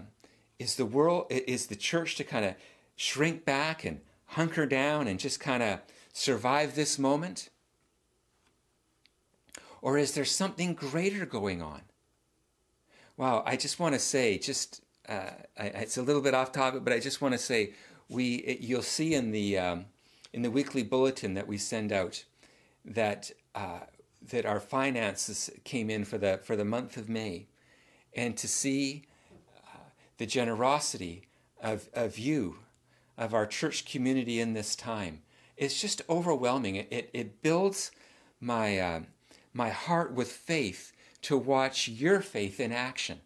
is 0.58 0.76
the 0.76 0.86
world, 0.86 1.26
is 1.30 1.66
the 1.66 1.76
church 1.76 2.16
to 2.16 2.24
kind 2.24 2.44
of 2.44 2.54
shrink 2.96 3.44
back 3.44 3.84
and 3.84 4.00
hunker 4.26 4.66
down 4.66 5.08
and 5.08 5.18
just 5.18 5.40
kind 5.40 5.62
of 5.62 5.80
survive 6.12 6.74
this 6.74 6.98
moment? 6.98 7.48
Or 9.82 9.98
is 9.98 10.12
there 10.12 10.24
something 10.24 10.74
greater 10.74 11.26
going 11.26 11.62
on? 11.62 11.82
Wow, 13.16 13.42
I 13.46 13.56
just 13.56 13.78
want 13.78 13.94
to 13.94 13.98
say, 13.98 14.36
just 14.38 14.82
uh, 15.08 15.30
I, 15.58 15.66
it's 15.66 15.96
a 15.96 16.02
little 16.02 16.22
bit 16.22 16.34
off 16.34 16.52
topic, 16.52 16.84
but 16.84 16.92
I 16.92 17.00
just 17.00 17.20
want 17.20 17.32
to 17.32 17.38
say, 17.38 17.72
we 18.08 18.36
it, 18.36 18.60
you'll 18.60 18.82
see 18.82 19.14
in 19.14 19.30
the 19.32 19.58
um, 19.58 19.86
in 20.32 20.42
the 20.42 20.50
weekly 20.50 20.82
bulletin 20.82 21.34
that 21.34 21.46
we 21.46 21.58
send 21.58 21.92
out 21.92 22.24
that 22.84 23.30
uh, 23.54 23.80
that 24.28 24.44
our 24.44 24.60
finances 24.60 25.50
came 25.64 25.88
in 25.88 26.04
for 26.04 26.18
the 26.18 26.40
for 26.42 26.56
the 26.56 26.64
month 26.64 26.96
of 26.96 27.08
May, 27.08 27.46
and 28.14 28.36
to 28.36 28.48
see 28.48 29.04
uh, 29.66 29.78
the 30.18 30.26
generosity 30.26 31.22
of 31.62 31.88
of 31.94 32.18
you, 32.18 32.58
of 33.16 33.34
our 33.34 33.46
church 33.46 33.84
community 33.84 34.40
in 34.40 34.52
this 34.52 34.76
time, 34.76 35.22
it's 35.56 35.80
just 35.80 36.02
overwhelming. 36.08 36.76
It 36.76 36.88
it, 36.90 37.10
it 37.12 37.42
builds 37.42 37.90
my 38.40 38.78
uh, 38.78 39.00
my 39.52 39.70
heart 39.70 40.12
with 40.12 40.30
faith 40.30 40.92
to 41.22 41.36
watch 41.36 41.88
your 41.88 42.20
faith 42.20 42.60
in 42.60 42.72
action 42.72 43.20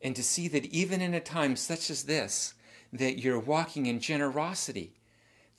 and 0.00 0.14
to 0.14 0.22
see 0.22 0.48
that 0.48 0.66
even 0.66 1.00
in 1.00 1.14
a 1.14 1.20
time 1.20 1.56
such 1.56 1.90
as 1.90 2.04
this 2.04 2.54
that 2.92 3.18
you're 3.18 3.38
walking 3.38 3.86
in 3.86 3.98
generosity 3.98 4.94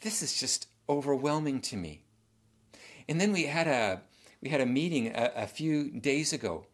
this 0.04 0.22
is 0.22 0.38
just 0.38 0.68
overwhelming 0.90 1.62
to 1.62 1.78
me. 1.78 2.04
And 3.08 3.20
then 3.20 3.32
we 3.32 3.46
had 3.46 3.68
a 3.68 4.02
we 4.42 4.50
had 4.50 4.62
a 4.62 4.66
meeting 4.66 5.08
a, 5.08 5.32
a 5.36 5.48
few 5.48 5.90
days 5.90 6.34
ago 6.34 6.68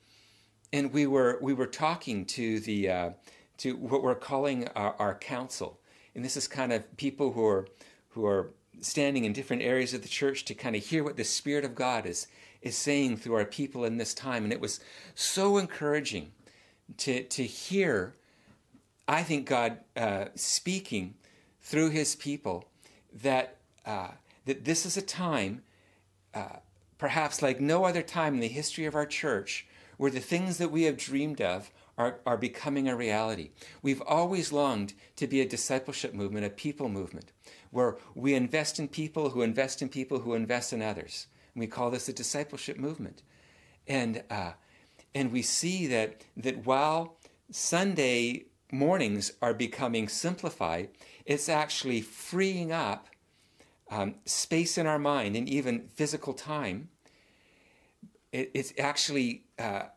and 0.73 0.91
we 0.91 1.05
were 1.05 1.37
we 1.41 1.53
were 1.53 1.67
talking 1.67 2.25
to 2.25 2.59
the 2.59 2.89
uh, 2.89 3.09
to 3.57 3.75
what 3.75 4.03
we're 4.03 4.15
calling 4.15 4.67
our, 4.69 4.95
our 4.99 5.15
council 5.15 5.79
and 6.15 6.23
this 6.23 6.37
is 6.37 6.47
kind 6.47 6.73
of 6.73 6.97
people 6.97 7.31
who 7.33 7.45
are 7.45 7.67
who 8.09 8.25
are 8.25 8.51
standing 8.81 9.25
in 9.25 9.33
different 9.33 9.61
areas 9.61 9.93
of 9.93 10.01
the 10.01 10.07
church 10.07 10.45
to 10.45 10.53
kind 10.53 10.75
of 10.75 10.85
hear 10.85 11.03
what 11.03 11.17
the 11.17 11.23
spirit 11.23 11.65
of 11.65 11.75
god 11.75 12.05
is 12.05 12.27
is 12.61 12.75
saying 12.75 13.17
through 13.17 13.35
our 13.35 13.45
people 13.45 13.85
in 13.85 13.97
this 13.97 14.13
time. 14.13 14.43
And 14.43 14.51
it 14.51 14.59
was 14.59 14.79
so 15.15 15.57
encouraging 15.57 16.31
to, 16.97 17.23
to 17.23 17.43
hear, 17.43 18.15
I 19.07 19.23
think, 19.23 19.47
God 19.47 19.79
uh, 19.95 20.25
speaking 20.35 21.15
through 21.61 21.89
his 21.91 22.15
people 22.15 22.65
that, 23.21 23.57
uh, 23.85 24.09
that 24.45 24.65
this 24.65 24.85
is 24.85 24.97
a 24.97 25.01
time, 25.01 25.61
uh, 26.33 26.57
perhaps 26.97 27.41
like 27.41 27.61
no 27.61 27.85
other 27.85 28.01
time 28.01 28.33
in 28.35 28.39
the 28.39 28.47
history 28.47 28.85
of 28.85 28.95
our 28.95 29.05
church, 29.05 29.67
where 29.97 30.11
the 30.11 30.19
things 30.19 30.57
that 30.57 30.71
we 30.71 30.83
have 30.83 30.97
dreamed 30.97 31.41
of 31.41 31.71
are, 31.99 32.21
are 32.25 32.37
becoming 32.37 32.87
a 32.87 32.95
reality. 32.95 33.51
We've 33.81 34.01
always 34.01 34.53
longed 34.53 34.93
to 35.17 35.27
be 35.27 35.41
a 35.41 35.47
discipleship 35.47 36.13
movement, 36.13 36.45
a 36.45 36.49
people 36.49 36.87
movement, 36.87 37.33
where 37.71 37.97
we 38.15 38.33
invest 38.33 38.79
in 38.79 38.87
people 38.87 39.31
who 39.31 39.41
invest 39.41 39.81
in 39.81 39.89
people 39.89 40.19
who 40.19 40.33
invest 40.33 40.71
in 40.71 40.81
others. 40.81 41.27
And 41.53 41.59
We 41.59 41.67
call 41.67 41.91
this 41.91 42.07
a 42.07 42.13
discipleship 42.13 42.79
movement. 42.79 43.21
And, 43.85 44.23
uh, 44.29 44.53
and 45.13 45.31
we 45.31 45.41
see 45.41 45.87
that, 45.87 46.23
that 46.37 46.65
while 46.65 47.17
Sunday 47.51 48.45
mornings 48.71 49.33
are 49.41 49.53
becoming 49.53 50.07
simplified, 50.07 50.89
it's 51.25 51.49
actually 51.49 51.99
freeing 51.99 52.71
up 52.71 53.07
um, 53.91 54.15
space 54.25 54.77
in 54.77 54.87
our 54.87 54.99
mind 54.99 55.35
and 55.35 55.49
even 55.49 55.89
physical 55.89 56.33
time. 56.33 56.89
It, 58.31 58.51
it's 58.53 58.73
actually 58.77 59.43
uh, 59.57 59.87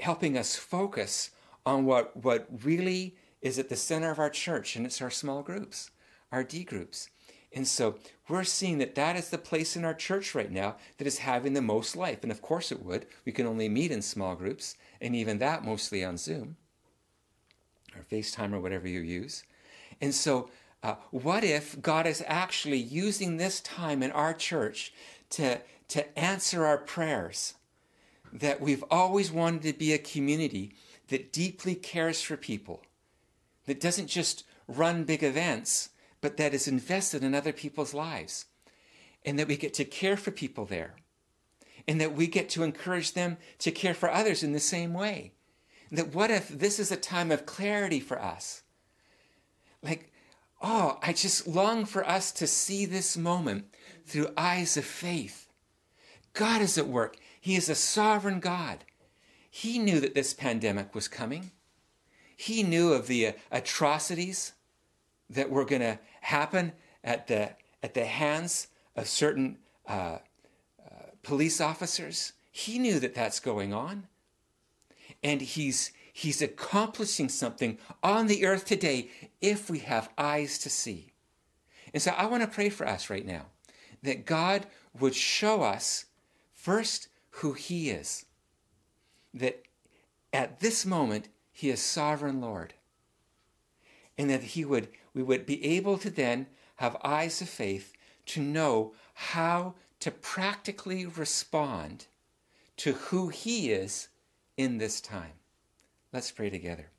helping 0.00 0.36
us 0.36 0.56
focus 0.56 1.30
on 1.64 1.84
what, 1.84 2.16
what 2.16 2.46
really 2.64 3.16
is 3.42 3.58
at 3.58 3.68
the 3.68 3.76
center 3.76 4.10
of 4.10 4.18
our 4.18 4.30
church, 4.30 4.76
and 4.76 4.86
it's 4.86 5.02
our 5.02 5.10
small 5.10 5.42
groups, 5.42 5.90
our 6.32 6.44
D 6.44 6.64
groups. 6.64 7.08
And 7.52 7.66
so 7.66 7.96
we're 8.28 8.44
seeing 8.44 8.78
that 8.78 8.94
that 8.96 9.16
is 9.16 9.30
the 9.30 9.38
place 9.38 9.76
in 9.76 9.84
our 9.84 9.94
church 9.94 10.34
right 10.34 10.50
now 10.50 10.76
that 10.98 11.06
is 11.06 11.18
having 11.18 11.54
the 11.54 11.62
most 11.62 11.96
life. 11.96 12.22
And 12.22 12.30
of 12.30 12.42
course 12.42 12.70
it 12.70 12.84
would. 12.84 13.06
We 13.24 13.32
can 13.32 13.46
only 13.46 13.68
meet 13.68 13.90
in 13.90 14.02
small 14.02 14.34
groups, 14.34 14.76
and 15.00 15.16
even 15.16 15.38
that 15.38 15.64
mostly 15.64 16.04
on 16.04 16.18
Zoom 16.18 16.56
or 17.96 18.02
FaceTime 18.02 18.52
or 18.52 18.60
whatever 18.60 18.86
you 18.86 19.00
use. 19.00 19.42
And 20.00 20.14
so, 20.14 20.50
uh, 20.82 20.96
what 21.10 21.42
if 21.42 21.80
God 21.80 22.06
is 22.06 22.22
actually 22.26 22.78
using 22.78 23.36
this 23.36 23.60
time 23.60 24.02
in 24.02 24.12
our 24.12 24.34
church 24.34 24.92
to, 25.30 25.60
to 25.88 26.18
answer 26.18 26.64
our 26.66 26.78
prayers? 26.78 27.54
That 28.40 28.60
we've 28.60 28.84
always 28.90 29.30
wanted 29.30 29.62
to 29.62 29.72
be 29.72 29.92
a 29.92 29.98
community 29.98 30.74
that 31.08 31.32
deeply 31.32 31.74
cares 31.74 32.20
for 32.20 32.36
people, 32.36 32.82
that 33.66 33.80
doesn't 33.80 34.08
just 34.08 34.44
run 34.66 35.04
big 35.04 35.22
events 35.22 35.90
but 36.26 36.36
that 36.38 36.54
is 36.54 36.66
invested 36.66 37.22
in 37.22 37.34
other 37.36 37.52
people's 37.52 37.94
lives. 37.94 38.46
And 39.24 39.38
that 39.38 39.46
we 39.46 39.56
get 39.56 39.74
to 39.74 39.84
care 39.84 40.16
for 40.16 40.32
people 40.32 40.64
there. 40.64 40.96
And 41.86 42.00
that 42.00 42.14
we 42.14 42.26
get 42.26 42.48
to 42.50 42.62
encourage 42.62 43.12
them 43.12 43.36
to 43.58 43.70
care 43.70 43.94
for 43.94 44.10
others 44.10 44.42
in 44.42 44.52
the 44.52 44.58
same 44.58 44.92
way. 44.92 45.34
That 45.92 46.14
what 46.14 46.32
if 46.32 46.48
this 46.48 46.80
is 46.80 46.90
a 46.90 46.96
time 46.96 47.30
of 47.30 47.46
clarity 47.46 48.00
for 48.00 48.20
us? 48.20 48.62
Like, 49.82 50.12
oh, 50.60 50.98
I 51.00 51.12
just 51.12 51.46
long 51.46 51.84
for 51.84 52.04
us 52.04 52.32
to 52.32 52.46
see 52.48 52.86
this 52.86 53.16
moment 53.16 53.66
through 54.04 54.32
eyes 54.36 54.76
of 54.76 54.84
faith. 54.84 55.48
God 56.32 56.60
is 56.60 56.76
at 56.76 56.88
work. 56.88 57.16
He 57.46 57.54
is 57.54 57.68
a 57.68 57.76
sovereign 57.76 58.40
God. 58.40 58.78
He 59.48 59.78
knew 59.78 60.00
that 60.00 60.16
this 60.16 60.34
pandemic 60.34 60.96
was 60.96 61.06
coming. 61.06 61.52
He 62.36 62.64
knew 62.64 62.92
of 62.92 63.06
the 63.06 63.34
atrocities 63.52 64.54
that 65.30 65.48
were 65.48 65.64
going 65.64 65.82
to 65.82 66.00
happen 66.22 66.72
at 67.04 67.28
the, 67.28 67.52
at 67.84 67.94
the 67.94 68.04
hands 68.04 68.66
of 68.96 69.06
certain 69.06 69.58
uh, 69.86 69.92
uh, 69.92 70.88
police 71.22 71.60
officers. 71.60 72.32
He 72.50 72.80
knew 72.80 72.98
that 72.98 73.14
that's 73.14 73.38
going 73.38 73.72
on. 73.72 74.08
And 75.22 75.40
he's, 75.40 75.92
he's 76.12 76.42
accomplishing 76.42 77.28
something 77.28 77.78
on 78.02 78.26
the 78.26 78.44
earth 78.44 78.64
today 78.64 79.08
if 79.40 79.70
we 79.70 79.78
have 79.78 80.10
eyes 80.18 80.58
to 80.58 80.68
see. 80.68 81.12
And 81.94 82.02
so 82.02 82.10
I 82.10 82.26
want 82.26 82.42
to 82.42 82.48
pray 82.48 82.70
for 82.70 82.88
us 82.88 83.08
right 83.08 83.24
now 83.24 83.46
that 84.02 84.26
God 84.26 84.66
would 84.98 85.14
show 85.14 85.62
us 85.62 86.06
first 86.52 87.06
who 87.36 87.52
He 87.52 87.90
is. 87.90 88.24
That 89.34 89.62
at 90.32 90.60
this 90.60 90.86
moment, 90.86 91.28
He 91.52 91.70
is 91.70 91.80
sovereign 91.80 92.40
Lord. 92.40 92.74
And 94.16 94.30
that 94.30 94.42
He 94.42 94.64
would 94.64 94.88
we 95.12 95.22
would 95.22 95.46
be 95.46 95.64
able 95.64 95.96
to 95.98 96.10
then 96.10 96.46
have 96.76 96.96
eyes 97.02 97.40
of 97.40 97.48
faith 97.48 97.92
to 98.26 98.40
know 98.40 98.92
how 99.14 99.74
to 100.00 100.10
practically 100.10 101.06
respond 101.06 102.06
to 102.76 102.92
who 102.92 103.28
He 103.28 103.70
is 103.70 104.08
in 104.56 104.78
this 104.78 105.00
time. 105.00 105.32
Let's 106.12 106.30
pray 106.30 106.50
together. 106.50 106.90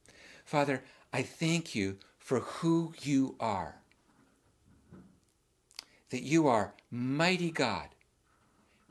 Father, 0.45 0.83
I 1.13 1.21
thank 1.21 1.75
you 1.75 1.97
for 2.17 2.39
who 2.39 2.93
you 3.01 3.35
are. 3.39 3.75
That 6.09 6.23
you 6.23 6.47
are 6.47 6.73
mighty 6.89 7.51
God, 7.51 7.89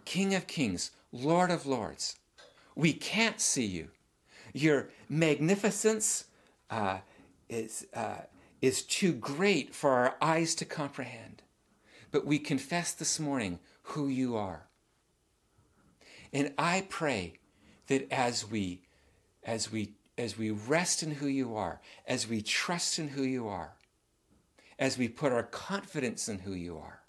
King 0.05 0.35
of 0.35 0.47
kings, 0.47 0.91
Lord 1.25 1.51
of 1.51 1.67
lords. 1.67 2.17
We 2.75 2.93
can't 2.93 3.41
see 3.41 3.65
you. 3.65 3.89
Your 4.53 4.91
magnificence 5.09 6.25
uh, 6.71 6.99
is, 7.49 7.87
uh, 7.95 8.23
is 8.61 8.83
too 8.83 9.13
great 9.13 9.75
for 9.75 9.91
our 9.91 10.17
eyes 10.21 10.55
to 10.57 10.65
comprehend. 10.65 11.43
But 12.11 12.27
we 12.27 12.39
confess 12.39 12.93
this 12.93 13.19
morning 13.19 13.59
who 13.83 14.09
you 14.09 14.37
are. 14.37 14.67
And 16.33 16.53
I 16.59 16.87
pray 16.89 17.35
that 17.87 18.11
as 18.13 18.51
we 18.51 18.83
as 19.45 19.71
we 19.71 19.93
as 20.19 20.37
we 20.37 20.51
rest 20.51 21.03
in 21.03 21.13
who 21.13 21.27
you 21.27 21.57
are, 21.57 21.81
as 22.07 22.27
we 22.27 22.41
trust 22.41 22.99
in 22.99 23.09
who 23.09 23.23
you 23.23 23.47
are, 23.49 23.75
as 24.79 24.97
we 24.97 25.09
put 25.09 25.33
our 25.33 25.43
confidence 25.43 26.29
in 26.29 26.41
who 26.41 26.53
you 26.53 26.79
are, 26.79 27.01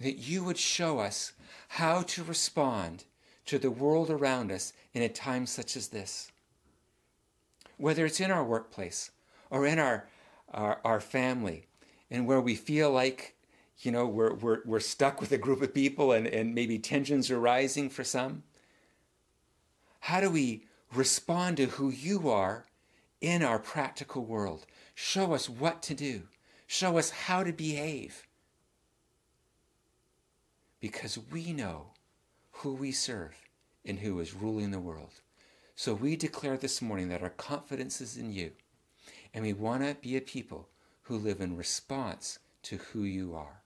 that 0.00 0.16
you 0.16 0.42
would 0.42 0.58
show 0.58 0.98
us 0.98 1.32
how 1.68 2.02
to 2.02 2.24
respond 2.24 3.04
to 3.46 3.58
the 3.58 3.70
world 3.70 4.10
around 4.10 4.52
us 4.52 4.72
in 4.94 5.02
a 5.02 5.08
time 5.08 5.46
such 5.46 5.76
as 5.76 5.88
this. 5.88 6.30
Whether 7.76 8.06
it's 8.06 8.20
in 8.20 8.30
our 8.30 8.44
workplace 8.44 9.10
or 9.50 9.66
in 9.66 9.78
our, 9.78 10.08
our, 10.52 10.80
our 10.84 11.00
family, 11.00 11.66
and 12.10 12.26
where 12.26 12.40
we 12.40 12.54
feel 12.54 12.90
like 12.90 13.36
you 13.78 13.90
know 13.90 14.06
we're, 14.06 14.34
we're, 14.34 14.60
we're 14.64 14.80
stuck 14.80 15.20
with 15.20 15.32
a 15.32 15.38
group 15.38 15.62
of 15.62 15.72
people 15.72 16.12
and, 16.12 16.26
and 16.26 16.54
maybe 16.54 16.78
tensions 16.78 17.30
are 17.30 17.40
rising 17.40 17.88
for 17.88 18.04
some. 18.04 18.42
How 20.00 20.20
do 20.20 20.30
we 20.30 20.64
respond 20.94 21.58
to 21.58 21.66
who 21.66 21.90
you 21.90 22.28
are 22.30 22.66
in 23.20 23.42
our 23.42 23.58
practical 23.58 24.24
world? 24.24 24.66
Show 24.94 25.34
us 25.34 25.48
what 25.48 25.82
to 25.84 25.94
do. 25.94 26.22
Show 26.66 26.98
us 26.98 27.10
how 27.10 27.42
to 27.42 27.52
behave. 27.52 28.26
Because 30.80 31.18
we 31.30 31.52
know 31.52 31.88
who 32.60 32.74
we 32.74 32.92
serve 32.92 33.34
and 33.86 33.98
who 33.98 34.20
is 34.20 34.34
ruling 34.34 34.70
the 34.70 34.78
world. 34.78 35.12
So 35.74 35.94
we 35.94 36.14
declare 36.14 36.58
this 36.58 36.82
morning 36.82 37.08
that 37.08 37.22
our 37.22 37.30
confidence 37.30 38.00
is 38.02 38.18
in 38.18 38.32
you. 38.32 38.52
And 39.32 39.44
we 39.44 39.54
want 39.54 39.82
to 39.82 39.96
be 40.00 40.16
a 40.16 40.20
people 40.20 40.68
who 41.02 41.16
live 41.16 41.40
in 41.40 41.56
response 41.56 42.38
to 42.64 42.76
who 42.76 43.04
you 43.04 43.34
are. 43.34 43.62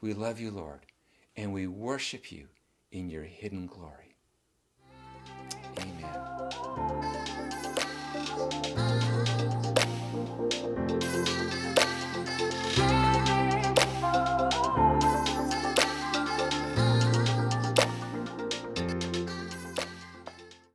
We 0.00 0.14
love 0.14 0.40
you, 0.40 0.50
Lord, 0.50 0.80
and 1.36 1.52
we 1.52 1.66
worship 1.66 2.32
you 2.32 2.48
in 2.90 3.08
your 3.08 3.22
hidden 3.22 3.66
glory. 3.66 4.05